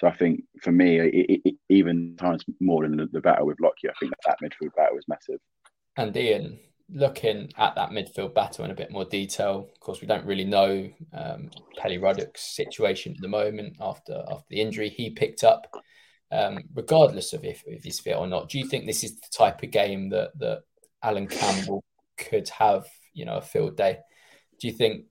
So 0.00 0.06
I 0.06 0.16
think 0.16 0.44
for 0.62 0.72
me, 0.72 0.98
it, 0.98 1.40
it, 1.44 1.54
even 1.68 2.16
times 2.16 2.42
more 2.58 2.84
than 2.84 2.96
the, 2.96 3.06
the 3.12 3.20
battle 3.20 3.46
with 3.46 3.60
Lockyer, 3.60 3.90
I 3.90 3.98
think 4.00 4.12
that, 4.12 4.36
that 4.40 4.46
midfield 4.46 4.74
battle 4.76 4.96
is 4.96 5.04
massive. 5.08 5.40
And 5.96 6.16
Ian, 6.16 6.58
looking 6.92 7.50
at 7.56 7.74
that 7.74 7.90
midfield 7.90 8.34
battle 8.34 8.64
in 8.64 8.70
a 8.70 8.76
bit 8.76 8.90
more 8.90 9.04
detail, 9.04 9.68
of 9.72 9.80
course, 9.80 10.00
we 10.00 10.06
don't 10.06 10.26
really 10.26 10.44
know 10.44 10.90
um, 11.12 11.50
Pelly 11.76 11.98
Ruddock's 11.98 12.54
situation 12.54 13.14
at 13.14 13.20
the 13.20 13.28
moment 13.28 13.76
after 13.80 14.22
after 14.30 14.46
the 14.48 14.60
injury 14.60 14.88
he 14.88 15.10
picked 15.10 15.44
up. 15.44 15.66
Um, 16.32 16.60
regardless 16.74 17.32
of 17.32 17.44
if, 17.44 17.64
if 17.66 17.82
he's 17.82 17.98
fit 17.98 18.16
or 18.16 18.26
not, 18.26 18.48
do 18.48 18.58
you 18.58 18.66
think 18.66 18.86
this 18.86 19.02
is 19.02 19.16
the 19.16 19.28
type 19.36 19.62
of 19.62 19.70
game 19.70 20.10
that 20.10 20.38
that 20.38 20.62
Allan 21.02 21.26
Campbell 21.26 21.84
could 22.16 22.48
have, 22.50 22.86
you 23.12 23.24
know, 23.24 23.38
a 23.38 23.42
field 23.42 23.76
day? 23.76 23.98
Do 24.60 24.68
you 24.68 24.74
think 24.74 25.06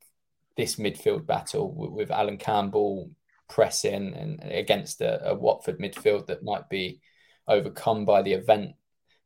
this 0.55 0.75
midfield 0.75 1.25
battle 1.25 1.73
with, 1.73 1.91
with 1.91 2.11
Allan 2.11 2.37
Campbell 2.37 3.11
pressing 3.49 4.13
and 4.13 4.39
against 4.43 5.01
a, 5.01 5.29
a 5.29 5.35
Watford 5.35 5.79
midfield 5.79 6.27
that 6.27 6.43
might 6.43 6.69
be 6.69 7.01
overcome 7.47 8.05
by 8.05 8.21
the 8.21 8.33
event 8.33 8.75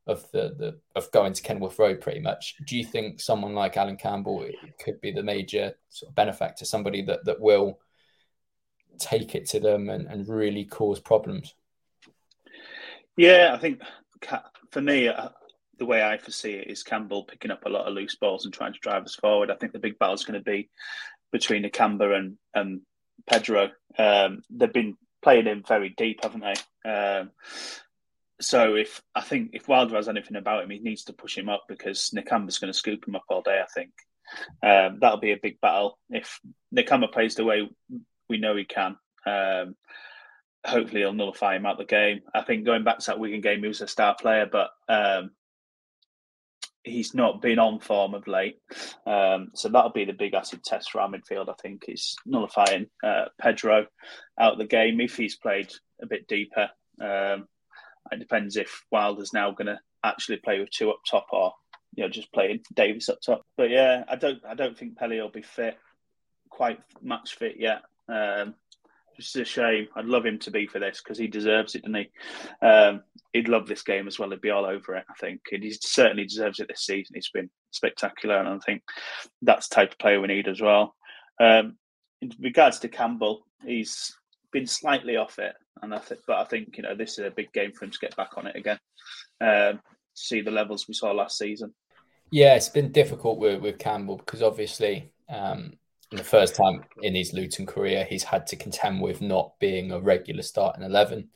of 0.06 0.30
the, 0.32 0.54
the 0.58 0.80
of 0.94 1.10
going 1.12 1.32
to 1.32 1.42
Kenilworth 1.42 1.78
Road 1.78 2.00
pretty 2.00 2.20
much. 2.20 2.56
Do 2.66 2.76
you 2.76 2.84
think 2.84 3.20
someone 3.20 3.54
like 3.54 3.76
Allan 3.76 3.96
Campbell 3.96 4.46
could 4.78 5.00
be 5.00 5.12
the 5.12 5.22
major 5.22 5.74
sort 5.88 6.10
of 6.10 6.14
benefactor, 6.14 6.64
somebody 6.64 7.02
that, 7.02 7.24
that 7.24 7.40
will 7.40 7.78
take 8.98 9.34
it 9.34 9.46
to 9.50 9.60
them 9.60 9.88
and, 9.88 10.06
and 10.06 10.28
really 10.28 10.64
cause 10.64 11.00
problems? 11.00 11.54
Yeah, 13.16 13.52
I 13.54 13.58
think 13.58 13.80
for 14.70 14.80
me, 14.80 15.08
uh, 15.08 15.28
the 15.78 15.86
way 15.86 16.02
I 16.02 16.18
foresee 16.18 16.52
it 16.54 16.68
is 16.68 16.82
Campbell 16.82 17.24
picking 17.24 17.50
up 17.50 17.64
a 17.64 17.70
lot 17.70 17.86
of 17.86 17.94
loose 17.94 18.16
balls 18.16 18.44
and 18.44 18.54
trying 18.54 18.72
to 18.72 18.78
drive 18.80 19.04
us 19.04 19.14
forward. 19.14 19.50
I 19.50 19.56
think 19.56 19.72
the 19.72 19.78
big 19.78 19.98
battle 19.98 20.14
is 20.14 20.24
going 20.24 20.38
to 20.38 20.44
be 20.44 20.68
between 21.32 21.64
Nakamba 21.64 22.16
and, 22.16 22.36
and 22.54 22.82
Pedro. 23.28 23.70
Um, 23.98 24.42
they've 24.50 24.72
been 24.72 24.96
playing 25.22 25.46
him 25.46 25.64
very 25.66 25.94
deep, 25.96 26.20
haven't 26.22 26.42
they? 26.42 26.90
Um, 26.90 27.30
so 28.40 28.74
if 28.76 29.00
I 29.14 29.20
think 29.20 29.50
if 29.52 29.68
Wilder 29.68 29.96
has 29.96 30.08
anything 30.08 30.36
about 30.36 30.64
him, 30.64 30.70
he 30.70 30.78
needs 30.78 31.04
to 31.04 31.12
push 31.12 31.36
him 31.36 31.48
up 31.48 31.64
because 31.68 32.10
Nakamba's 32.14 32.58
going 32.58 32.72
to 32.72 32.78
scoop 32.78 33.06
him 33.06 33.16
up 33.16 33.24
all 33.28 33.42
day. 33.42 33.60
I 33.62 33.66
think 33.72 33.90
um, 34.62 34.98
that'll 35.00 35.20
be 35.20 35.32
a 35.32 35.40
big 35.40 35.60
battle. 35.60 35.98
If 36.10 36.40
Nakamba 36.74 37.12
plays 37.12 37.34
the 37.34 37.44
way 37.44 37.68
we 38.28 38.38
know 38.38 38.56
he 38.56 38.64
can, 38.64 38.96
Um, 39.26 39.76
hopefully, 40.66 41.02
he'll 41.02 41.12
nullify 41.12 41.56
him 41.56 41.66
out 41.66 41.78
the 41.78 41.84
game. 41.84 42.20
I 42.34 42.42
think 42.42 42.64
going 42.64 42.84
back 42.84 42.98
to 42.98 43.06
that 43.06 43.18
Wigan 43.18 43.40
game, 43.40 43.60
he 43.60 43.68
was 43.68 43.80
a 43.80 43.88
star 43.88 44.14
player, 44.14 44.46
but 44.50 44.70
um, 44.88 45.30
he's 46.82 47.14
not 47.14 47.40
been 47.40 47.58
on 47.58 47.80
form 47.80 48.14
of 48.14 48.26
late. 48.26 48.58
Um, 49.06 49.50
so 49.54 49.68
that'll 49.68 49.90
be 49.90 50.04
the 50.04 50.12
big 50.12 50.34
acid 50.34 50.62
test 50.64 50.90
for 50.90 51.00
our 51.00 51.08
midfield. 51.08 51.48
I 51.48 51.54
think 51.60 51.84
is 51.88 52.16
nullifying 52.26 52.86
uh, 53.02 53.26
Pedro 53.40 53.86
out 54.38 54.58
the 54.58 54.66
game 54.66 55.00
if 55.00 55.16
he's 55.16 55.36
played 55.36 55.72
a 56.02 56.06
bit 56.06 56.26
deeper. 56.28 56.70
Um, 57.00 57.48
it 58.10 58.18
depends 58.18 58.56
if 58.56 58.84
Wilder's 58.90 59.32
now 59.32 59.50
going 59.50 59.66
to 59.66 59.78
actually 60.02 60.36
play 60.36 60.60
with 60.60 60.70
two 60.70 60.90
up 60.90 61.00
top 61.08 61.26
or 61.32 61.52
you 61.94 62.04
know 62.04 62.10
just 62.10 62.32
playing 62.32 62.60
Davis 62.74 63.08
up 63.08 63.20
top. 63.24 63.42
But 63.56 63.70
yeah, 63.70 64.04
I 64.08 64.16
don't 64.16 64.44
I 64.46 64.54
don't 64.54 64.76
think 64.76 64.96
Pelly 64.96 65.20
will 65.20 65.30
be 65.30 65.42
fit 65.42 65.78
quite 66.50 66.80
match 67.02 67.36
fit 67.36 67.56
yet. 67.58 67.82
Um, 68.08 68.54
just 69.16 69.36
a 69.36 69.44
shame. 69.44 69.88
I'd 69.94 70.06
love 70.06 70.26
him 70.26 70.38
to 70.40 70.50
be 70.50 70.66
for 70.66 70.78
this 70.78 71.00
because 71.02 71.18
he 71.18 71.26
deserves 71.26 71.74
it, 71.74 71.82
doesn't 71.82 71.94
he? 71.94 72.66
Um, 72.66 73.02
he'd 73.32 73.48
love 73.48 73.66
this 73.66 73.82
game 73.82 74.06
as 74.06 74.18
well. 74.18 74.30
He'd 74.30 74.40
be 74.40 74.50
all 74.50 74.66
over 74.66 74.96
it, 74.96 75.04
I 75.08 75.14
think. 75.20 75.40
And 75.52 75.62
he 75.62 75.72
certainly 75.80 76.24
deserves 76.24 76.60
it 76.60 76.68
this 76.68 76.84
season. 76.84 77.14
He's 77.14 77.30
been 77.30 77.50
spectacular, 77.70 78.36
and 78.36 78.48
I 78.48 78.58
think 78.58 78.82
that's 79.42 79.68
the 79.68 79.76
type 79.76 79.92
of 79.92 79.98
player 79.98 80.20
we 80.20 80.28
need 80.28 80.48
as 80.48 80.60
well. 80.60 80.94
Um, 81.40 81.76
in 82.22 82.32
regards 82.40 82.80
to 82.80 82.88
Campbell, 82.88 83.46
he's 83.64 84.16
been 84.52 84.66
slightly 84.66 85.16
off 85.16 85.38
it, 85.38 85.54
and 85.82 85.94
I 85.94 85.98
think, 85.98 86.20
but 86.26 86.38
I 86.38 86.44
think 86.44 86.76
you 86.76 86.82
know 86.82 86.94
this 86.94 87.18
is 87.18 87.26
a 87.26 87.30
big 87.30 87.52
game 87.52 87.72
for 87.72 87.84
him 87.84 87.90
to 87.90 87.98
get 87.98 88.16
back 88.16 88.36
on 88.36 88.46
it 88.46 88.56
again. 88.56 88.78
Um, 89.40 89.80
see 90.14 90.40
the 90.40 90.50
levels 90.50 90.88
we 90.88 90.94
saw 90.94 91.12
last 91.12 91.38
season. 91.38 91.74
Yeah, 92.30 92.54
it's 92.54 92.68
been 92.68 92.92
difficult 92.92 93.38
with, 93.38 93.60
with 93.60 93.78
Campbell 93.78 94.16
because 94.16 94.42
obviously 94.42 95.12
um, 95.28 95.74
the 96.10 96.24
first 96.24 96.56
time 96.56 96.84
in 97.02 97.14
his 97.14 97.32
Luton 97.32 97.66
career, 97.66 98.04
he's 98.04 98.24
had 98.24 98.46
to 98.48 98.56
contend 98.56 99.00
with 99.00 99.20
not 99.20 99.52
being 99.60 99.92
a 99.92 100.00
regular 100.00 100.42
starting 100.42 100.84
eleven. 100.84 101.28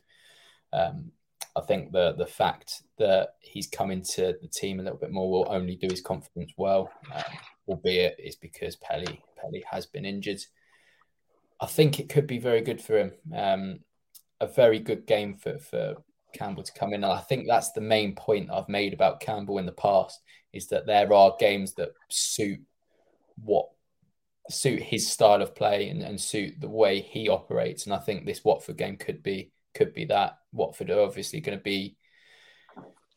Um, 0.73 1.11
I 1.55 1.61
think 1.61 1.91
the 1.91 2.13
the 2.17 2.25
fact 2.25 2.83
that 2.97 3.35
he's 3.39 3.67
come 3.67 3.91
into 3.91 4.35
the 4.41 4.47
team 4.47 4.79
a 4.79 4.83
little 4.83 4.99
bit 4.99 5.11
more 5.11 5.29
will 5.29 5.47
only 5.49 5.75
do 5.75 5.87
his 5.89 6.01
confidence 6.01 6.53
well, 6.57 6.91
um, 7.13 7.23
albeit 7.67 8.15
it's 8.17 8.35
because 8.35 8.75
Pelly 8.77 9.21
Pelly 9.41 9.63
has 9.69 9.85
been 9.85 10.05
injured. 10.05 10.39
I 11.61 11.65
think 11.65 11.99
it 11.99 12.09
could 12.09 12.27
be 12.27 12.39
very 12.39 12.61
good 12.61 12.81
for 12.81 12.97
him. 12.97 13.11
Um, 13.35 13.79
a 14.41 14.47
very 14.47 14.79
good 14.79 15.05
game 15.05 15.35
for 15.35 15.59
for 15.59 15.95
Campbell 16.33 16.63
to 16.63 16.73
come 16.73 16.93
in, 16.93 17.03
and 17.03 17.11
I 17.11 17.19
think 17.19 17.47
that's 17.47 17.71
the 17.71 17.81
main 17.81 18.15
point 18.15 18.51
I've 18.51 18.69
made 18.69 18.93
about 18.93 19.19
Campbell 19.19 19.57
in 19.57 19.65
the 19.65 19.71
past 19.71 20.21
is 20.53 20.67
that 20.67 20.85
there 20.85 21.13
are 21.13 21.35
games 21.39 21.73
that 21.73 21.89
suit 22.09 22.59
what 23.43 23.67
suit 24.49 24.81
his 24.81 25.09
style 25.09 25.41
of 25.41 25.55
play 25.55 25.89
and, 25.89 26.01
and 26.01 26.19
suit 26.19 26.59
the 26.59 26.69
way 26.69 27.01
he 27.01 27.29
operates. 27.29 27.85
And 27.85 27.93
I 27.93 27.99
think 27.99 28.25
this 28.25 28.43
Watford 28.43 28.77
game 28.77 28.97
could 28.97 29.21
be 29.23 29.51
could 29.75 29.93
be 29.93 30.05
that. 30.05 30.37
Watford 30.51 30.89
are 30.89 31.01
obviously 31.01 31.41
going 31.41 31.57
to 31.57 31.63
be 31.63 31.95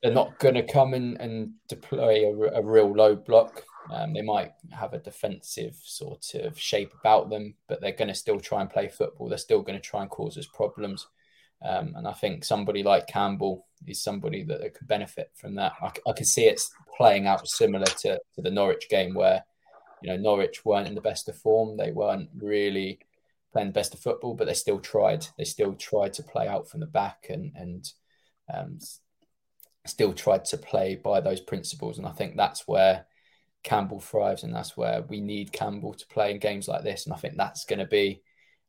they're 0.02 0.12
not 0.12 0.38
going 0.38 0.56
to 0.56 0.62
come 0.64 0.94
and, 0.94 1.18
and 1.20 1.52
deploy 1.68 2.26
a, 2.26 2.60
a 2.60 2.62
real 2.62 2.92
low 2.92 3.14
block. 3.14 3.64
Um, 3.90 4.12
they 4.12 4.22
might 4.22 4.52
have 4.70 4.92
a 4.92 4.98
defensive 4.98 5.76
sort 5.82 6.34
of 6.34 6.58
shape 6.58 6.92
about 7.00 7.30
them, 7.30 7.54
but 7.68 7.80
they're 7.80 7.92
going 7.92 8.08
to 8.08 8.14
still 8.14 8.38
try 8.38 8.60
and 8.60 8.70
play 8.70 8.88
football. 8.88 9.28
They're 9.28 9.38
still 9.38 9.62
going 9.62 9.78
to 9.78 9.84
try 9.84 10.02
and 10.02 10.10
cause 10.10 10.38
us 10.38 10.46
problems. 10.46 11.06
Um, 11.64 11.94
and 11.96 12.06
I 12.06 12.12
think 12.12 12.44
somebody 12.44 12.82
like 12.82 13.06
Campbell 13.06 13.66
is 13.86 14.02
somebody 14.02 14.44
that, 14.44 14.74
could 14.74 14.88
benefit 14.88 15.30
from 15.34 15.54
that. 15.56 15.72
I, 15.80 15.90
I 16.08 16.12
can 16.12 16.24
see 16.24 16.44
it 16.44 16.60
playing 16.96 17.26
out 17.26 17.46
similar 17.48 17.86
to, 17.86 18.20
to 18.34 18.42
the 18.42 18.50
Norwich 18.50 18.88
game 18.88 19.14
where 19.14 19.44
you 20.02 20.10
know, 20.10 20.16
Norwich 20.16 20.64
weren't 20.64 20.88
in 20.88 20.94
the 20.94 21.00
best 21.00 21.28
of 21.28 21.36
form. 21.36 21.76
They 21.76 21.92
weren't 21.92 22.28
really 22.36 23.00
playing 23.52 23.68
the 23.68 23.72
best 23.74 23.94
of 23.94 24.00
football, 24.00 24.34
but 24.34 24.46
they 24.46 24.54
still 24.54 24.80
tried. 24.80 25.26
They 25.38 25.44
still 25.44 25.74
tried 25.74 26.12
to 26.14 26.22
play 26.22 26.48
out 26.48 26.68
from 26.68 26.80
the 26.80 26.86
back 26.86 27.26
and 27.28 27.52
and 27.54 27.92
um, 28.52 28.78
still 29.86 30.12
tried 30.12 30.44
to 30.46 30.56
play 30.56 30.96
by 30.96 31.20
those 31.20 31.40
principles. 31.40 31.98
And 31.98 32.06
I 32.06 32.10
think 32.10 32.36
that's 32.36 32.66
where 32.66 33.06
Campbell 33.62 34.00
thrives, 34.00 34.42
and 34.42 34.54
that's 34.54 34.76
where 34.76 35.02
we 35.02 35.20
need 35.20 35.52
Campbell 35.52 35.94
to 35.94 36.06
play 36.08 36.30
in 36.30 36.38
games 36.38 36.68
like 36.68 36.82
this. 36.82 37.06
And 37.06 37.14
I 37.14 37.18
think 37.18 37.36
that's 37.36 37.64
going 37.64 37.78
to 37.78 37.86
be 37.86 38.22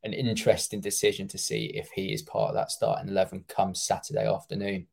an 0.03 0.13
interesting 0.13 0.81
decision 0.81 1.27
to 1.29 1.37
see 1.37 1.71
if 1.73 1.89
he 1.95 2.13
is 2.13 2.21
part 2.21 2.49
of 2.49 2.55
that 2.55 2.71
starting 2.71 3.09
eleven 3.09 3.45
come 3.47 3.73
Saturday 3.73 4.27
afternoon. 4.27 4.87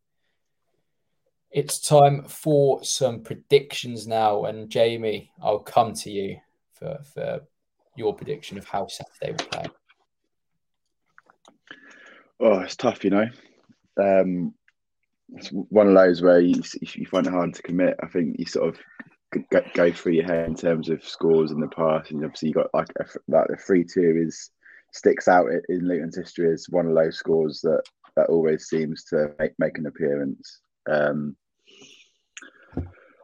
It's 1.50 1.80
time 1.80 2.22
for 2.24 2.84
some 2.84 3.22
predictions 3.22 4.06
now. 4.06 4.44
And 4.44 4.70
Jamie, 4.70 5.32
I'll 5.42 5.58
come 5.58 5.94
to 5.94 6.10
you 6.10 6.38
for, 6.74 6.98
for 7.12 7.40
your 7.96 8.14
prediction 8.14 8.56
of 8.56 8.66
how 8.66 8.86
Saturday 8.86 9.32
will 9.32 9.48
play. 9.48 9.66
Oh, 12.38 12.60
it's 12.60 12.76
tough, 12.76 13.02
you 13.02 13.10
know. 13.10 13.26
Um, 14.00 14.54
it's 15.34 15.48
one 15.48 15.88
of 15.88 15.94
those 15.94 16.22
where 16.22 16.40
you, 16.40 16.62
you 16.80 17.04
find 17.06 17.26
it 17.26 17.32
hard 17.32 17.52
to 17.54 17.62
commit. 17.62 17.96
I 18.00 18.06
think 18.06 18.36
you 18.38 18.46
sort 18.46 18.68
of 18.68 18.80
go, 19.30 19.60
go 19.74 19.92
through 19.92 20.12
your 20.12 20.24
head 20.24 20.48
in 20.48 20.54
terms 20.54 20.88
of 20.88 21.04
scores 21.04 21.50
in 21.50 21.60
the 21.60 21.68
past, 21.68 22.10
and 22.10 22.24
obviously 22.24 22.48
you 22.48 22.54
got 22.54 22.72
like 22.74 22.88
a, 22.98 23.04
like 23.28 23.48
the 23.48 23.56
three 23.56 23.84
two 23.84 24.24
is 24.26 24.50
sticks 24.92 25.28
out 25.28 25.46
in 25.68 25.86
Luton's 25.86 26.16
history 26.16 26.52
as 26.52 26.66
one 26.68 26.86
of 26.86 26.94
those 26.94 27.16
scores 27.16 27.60
that 27.60 27.82
that 28.16 28.28
always 28.28 28.68
seems 28.68 29.04
to 29.04 29.32
make, 29.38 29.52
make 29.58 29.78
an 29.78 29.86
appearance. 29.86 30.60
Um, 30.90 31.36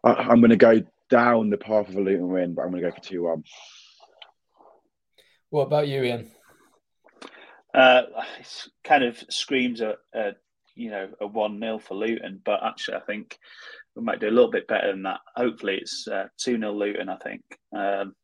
I, 0.04 0.32
am 0.32 0.40
going 0.40 0.50
to 0.50 0.56
go 0.56 0.82
down 1.10 1.50
the 1.50 1.56
path 1.56 1.88
of 1.88 1.96
a 1.96 2.00
Luton 2.00 2.28
win, 2.28 2.54
but 2.54 2.62
I'm 2.62 2.70
going 2.70 2.82
to 2.82 2.90
go 2.90 2.94
for 2.94 3.02
2 3.02 3.22
1. 3.24 3.44
What 5.50 5.62
about 5.62 5.88
you, 5.88 6.02
Ian? 6.02 6.30
Uh, 7.74 8.02
it 8.40 8.68
kind 8.84 9.04
of 9.04 9.22
screams 9.28 9.80
a, 9.80 9.96
a 10.14 10.32
you 10.74 10.90
know 10.90 11.08
a 11.20 11.26
one 11.26 11.58
0 11.60 11.78
for 11.78 11.94
Luton, 11.94 12.40
but 12.44 12.62
actually 12.62 12.96
I 12.96 13.00
think 13.00 13.38
we 13.96 14.02
might 14.02 14.20
do 14.20 14.28
a 14.28 14.30
little 14.30 14.50
bit 14.50 14.68
better 14.68 14.92
than 14.92 15.02
that. 15.04 15.20
Hopefully 15.34 15.78
it's 15.80 16.06
uh, 16.06 16.26
two 16.38 16.56
uh, 16.56 16.58
0 16.58 16.72
Luton. 16.72 17.08
I 17.08 17.16
think, 17.16 17.42
um, 17.74 18.14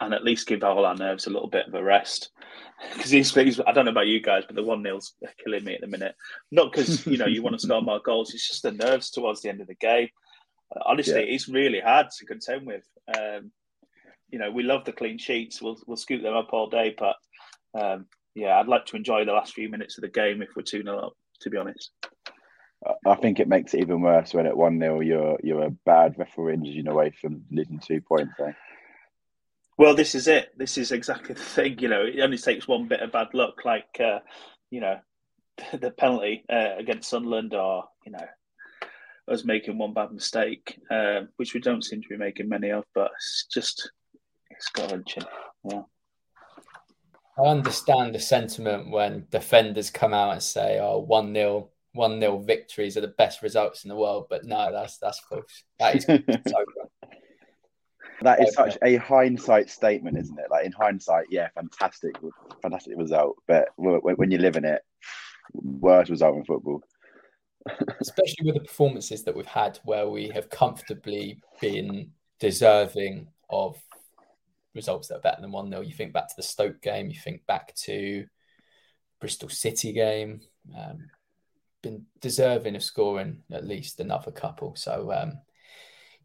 and 0.00 0.14
at 0.14 0.24
least 0.24 0.46
give 0.46 0.62
all 0.62 0.84
our 0.84 0.94
nerves 0.94 1.26
a 1.26 1.30
little 1.30 1.48
bit 1.48 1.66
of 1.66 1.74
a 1.74 1.82
rest. 1.82 2.30
Because 2.94 3.10
these 3.10 3.30
things, 3.30 3.60
I 3.66 3.72
don't 3.72 3.84
know 3.84 3.90
about 3.90 4.06
you 4.06 4.22
guys, 4.22 4.44
but 4.46 4.56
the 4.56 4.62
one 4.62 4.82
0's 4.82 5.14
killing 5.44 5.64
me 5.64 5.74
at 5.74 5.82
the 5.82 5.86
minute. 5.86 6.14
Not 6.50 6.72
because 6.72 7.06
you 7.06 7.18
know 7.18 7.26
you 7.26 7.42
want 7.42 7.60
to 7.60 7.66
score 7.66 7.82
more 7.82 8.00
goals; 8.00 8.32
it's 8.32 8.48
just 8.48 8.62
the 8.62 8.72
nerves 8.72 9.10
towards 9.10 9.42
the 9.42 9.50
end 9.50 9.60
of 9.60 9.66
the 9.66 9.74
game 9.74 10.08
honestly, 10.86 11.14
yeah. 11.14 11.34
it's 11.34 11.48
really 11.48 11.80
hard 11.80 12.08
to 12.10 12.26
contend 12.26 12.66
with. 12.66 12.84
Um, 13.16 13.50
you 14.30 14.38
know, 14.38 14.50
we 14.50 14.62
love 14.62 14.84
the 14.84 14.92
clean 14.92 15.18
sheets. 15.18 15.60
We'll 15.60 15.78
we'll 15.86 15.96
scoop 15.96 16.22
them 16.22 16.34
up 16.34 16.52
all 16.52 16.68
day, 16.68 16.94
but 16.96 17.16
um, 17.78 18.06
yeah, 18.34 18.58
I'd 18.58 18.68
like 18.68 18.86
to 18.86 18.96
enjoy 18.96 19.24
the 19.24 19.32
last 19.32 19.54
few 19.54 19.68
minutes 19.68 19.98
of 19.98 20.02
the 20.02 20.08
game 20.08 20.42
if 20.42 20.50
we're 20.54 20.62
two 20.62 20.82
0 20.82 20.98
up. 20.98 21.12
To 21.42 21.50
be 21.50 21.56
honest, 21.56 21.90
I 23.06 23.14
think 23.16 23.40
it 23.40 23.48
makes 23.48 23.74
it 23.74 23.80
even 23.80 24.00
worse 24.00 24.32
when 24.32 24.46
at 24.46 24.56
one 24.56 24.80
0 24.80 25.00
you're 25.00 25.38
you're 25.42 25.64
a 25.64 25.76
bad 25.84 26.14
referee 26.18 26.54
injury 26.54 26.84
away 26.86 27.12
from 27.20 27.44
losing 27.50 27.78
two 27.78 28.00
points. 28.00 28.32
Eh? 28.40 28.52
Well, 29.76 29.94
this 29.94 30.14
is 30.14 30.28
it. 30.28 30.50
This 30.56 30.78
is 30.78 30.92
exactly 30.92 31.34
the 31.34 31.40
thing. 31.40 31.78
You 31.78 31.88
know, 31.88 32.04
it 32.04 32.20
only 32.20 32.38
takes 32.38 32.66
one 32.66 32.88
bit 32.88 33.00
of 33.00 33.12
bad 33.12 33.28
luck, 33.34 33.64
like 33.64 34.00
uh, 34.00 34.20
you 34.70 34.80
know, 34.80 34.98
the 35.78 35.90
penalty 35.90 36.44
uh, 36.50 36.76
against 36.78 37.10
Sunderland, 37.10 37.54
or 37.54 37.84
you 38.06 38.12
know, 38.12 38.26
us 39.28 39.44
making 39.44 39.76
one 39.76 39.92
bad 39.92 40.12
mistake, 40.12 40.78
uh, 40.90 41.22
which 41.36 41.52
we 41.52 41.60
don't 41.60 41.84
seem 41.84 42.02
to 42.02 42.08
be 42.08 42.16
making 42.16 42.48
many 42.48 42.70
of, 42.70 42.84
but 42.94 43.10
it's 43.16 43.46
just 43.52 43.90
it's 44.50 44.70
got 44.70 44.90
wrenching. 44.90 45.24
Yeah. 45.64 45.82
I 47.38 47.42
understand 47.48 48.14
the 48.14 48.20
sentiment 48.20 48.90
when 48.90 49.26
defenders 49.30 49.90
come 49.90 50.12
out 50.12 50.32
and 50.32 50.42
say, 50.42 50.78
"Oh, 50.80 50.98
one 50.98 51.34
0 51.34 51.70
one 51.92 52.20
0 52.20 52.38
victories 52.38 52.96
are 52.96 53.00
the 53.02 53.08
best 53.08 53.42
results 53.42 53.84
in 53.84 53.88
the 53.88 53.96
world," 53.96 54.26
but 54.30 54.44
no, 54.44 54.70
that's 54.72 54.98
that's 54.98 55.20
close. 55.20 55.64
That 55.78 55.96
is 55.96 56.06
That 58.22 58.42
is 58.42 58.52
such 58.52 58.76
a 58.84 58.96
hindsight 58.96 59.70
statement, 59.70 60.18
isn't 60.18 60.38
it? 60.38 60.50
Like 60.50 60.66
in 60.66 60.72
hindsight, 60.72 61.26
yeah, 61.30 61.48
fantastic, 61.54 62.14
fantastic 62.60 62.98
result. 62.98 63.36
But 63.46 63.68
when 63.76 64.30
you 64.30 64.36
live 64.36 64.56
in 64.56 64.66
it, 64.66 64.82
worst 65.54 66.10
result 66.10 66.36
in 66.36 66.44
football 66.44 66.82
especially 68.00 68.46
with 68.46 68.54
the 68.54 68.60
performances 68.60 69.24
that 69.24 69.36
we've 69.36 69.46
had 69.46 69.78
where 69.84 70.08
we 70.08 70.28
have 70.28 70.48
comfortably 70.50 71.42
been 71.60 72.10
deserving 72.38 73.26
of 73.50 73.76
results 74.74 75.08
that 75.08 75.16
are 75.16 75.20
better 75.20 75.40
than 75.40 75.52
1 75.52 75.70
0. 75.70 75.82
You 75.82 75.92
think 75.92 76.12
back 76.12 76.28
to 76.28 76.36
the 76.36 76.42
Stoke 76.42 76.80
game, 76.80 77.10
you 77.10 77.18
think 77.18 77.44
back 77.46 77.74
to 77.84 78.26
Bristol 79.20 79.48
City 79.48 79.92
game, 79.92 80.40
um, 80.76 81.08
been 81.82 82.04
deserving 82.20 82.76
of 82.76 82.82
scoring 82.82 83.42
at 83.50 83.66
least 83.66 84.00
another 84.00 84.30
couple. 84.30 84.74
So, 84.76 85.12
um, 85.12 85.38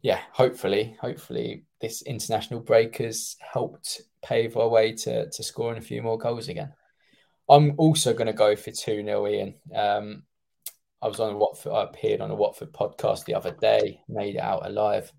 yeah, 0.02 0.20
hopefully, 0.32 0.96
hopefully 1.00 1.64
this 1.80 2.02
international 2.02 2.60
break 2.60 2.98
has 2.98 3.36
helped 3.40 4.02
pave 4.22 4.56
our 4.56 4.68
way 4.68 4.92
to, 4.92 5.28
to 5.30 5.42
scoring 5.42 5.78
a 5.78 5.82
few 5.82 6.02
more 6.02 6.18
goals 6.18 6.48
again. 6.48 6.72
I'm 7.48 7.74
also 7.76 8.12
going 8.12 8.26
to 8.26 8.32
go 8.32 8.56
for 8.56 8.70
2 8.70 9.04
0 9.04 9.26
Ian. 9.26 9.54
Um, 9.74 10.22
I 11.02 11.08
was 11.08 11.20
on 11.20 11.34
a 11.34 11.36
Watford, 11.36 11.72
I 11.72 11.84
appeared 11.84 12.20
on 12.20 12.30
a 12.30 12.34
Watford 12.34 12.72
podcast 12.72 13.24
the 13.24 13.34
other 13.34 13.52
day, 13.52 14.00
made 14.08 14.36
it 14.36 14.40
out 14.40 14.66
alive. 14.66 15.12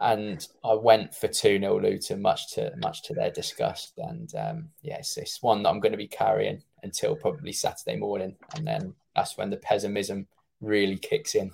and 0.00 0.46
I 0.64 0.74
went 0.74 1.14
for 1.14 1.28
2 1.28 1.58
0 1.58 1.80
Luton, 1.80 2.22
much 2.22 2.52
to 2.54 2.72
much 2.76 3.02
to 3.04 3.14
their 3.14 3.30
disgust. 3.30 3.94
And 3.98 4.32
um, 4.34 4.68
yes, 4.82 5.16
it's 5.16 5.42
one 5.42 5.62
that 5.62 5.70
I'm 5.70 5.80
going 5.80 5.92
to 5.92 5.98
be 5.98 6.08
carrying 6.08 6.62
until 6.82 7.16
probably 7.16 7.52
Saturday 7.52 7.96
morning, 7.96 8.36
and 8.54 8.66
then 8.66 8.94
that's 9.18 9.36
when 9.36 9.50
the 9.50 9.56
pessimism 9.56 10.28
really 10.60 10.96
kicks 10.96 11.34
in. 11.34 11.50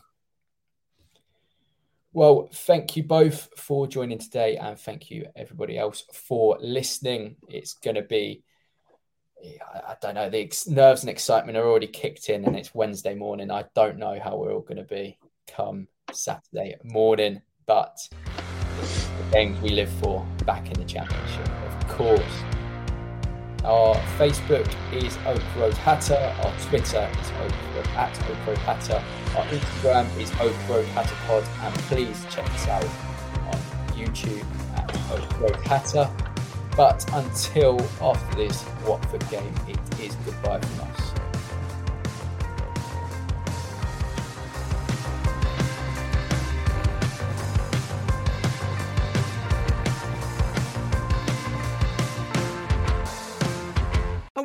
Well, 2.12 2.48
thank 2.52 2.96
you 2.96 3.02
both 3.02 3.48
for 3.56 3.86
joining 3.86 4.18
today, 4.18 4.56
and 4.56 4.78
thank 4.78 5.10
you 5.10 5.26
everybody 5.34 5.78
else 5.78 6.04
for 6.12 6.58
listening. 6.60 7.36
It's 7.48 7.74
going 7.74 7.96
to 7.96 8.02
be, 8.02 8.44
I 9.42 9.96
don't 10.00 10.14
know, 10.14 10.28
the 10.28 10.52
nerves 10.68 11.02
and 11.02 11.10
excitement 11.10 11.56
are 11.56 11.66
already 11.66 11.88
kicked 11.88 12.28
in, 12.28 12.44
and 12.44 12.54
it's 12.54 12.74
Wednesday 12.74 13.14
morning. 13.14 13.50
I 13.50 13.64
don't 13.74 13.98
know 13.98 14.20
how 14.22 14.36
we're 14.36 14.52
all 14.52 14.60
going 14.60 14.76
to 14.76 14.84
be 14.84 15.18
come 15.48 15.88
Saturday 16.12 16.76
morning, 16.84 17.40
but 17.66 17.96
the 18.78 19.32
games 19.32 19.58
we 19.60 19.70
live 19.70 19.90
for 20.00 20.24
back 20.44 20.66
in 20.66 20.74
the 20.74 20.84
championship, 20.84 21.48
of 21.48 21.88
course. 21.88 22.63
Our 23.64 23.94
Facebook 24.18 24.68
is 24.92 25.16
Oak 25.24 25.42
Road 25.56 25.72
Hatter. 25.72 26.16
Our 26.44 26.52
Twitter 26.68 27.10
is 27.18 27.30
Oak 27.40 27.52
Road 27.74 27.86
at 27.96 28.30
Oak 28.30 28.46
Road 28.46 28.58
Hatter. 28.58 29.02
Our 29.38 29.44
Instagram 29.46 30.20
is 30.20 30.30
Oak 30.38 30.54
Road 30.68 30.84
Hatter 30.88 31.14
Pod. 31.26 31.44
And 31.62 31.74
please 31.84 32.26
check 32.28 32.44
us 32.44 32.68
out 32.68 32.84
on 32.84 33.58
YouTube 33.96 34.44
at 34.76 34.94
Oak 35.12 35.40
Road 35.40 35.56
Hatter. 35.64 36.10
But 36.76 37.10
until 37.14 37.80
after 38.02 38.36
this 38.36 38.66
Watford 38.86 39.26
game, 39.30 39.54
it 39.66 39.78
is 39.98 40.14
goodbye 40.26 40.60
from 40.60 40.80
us. 40.90 40.93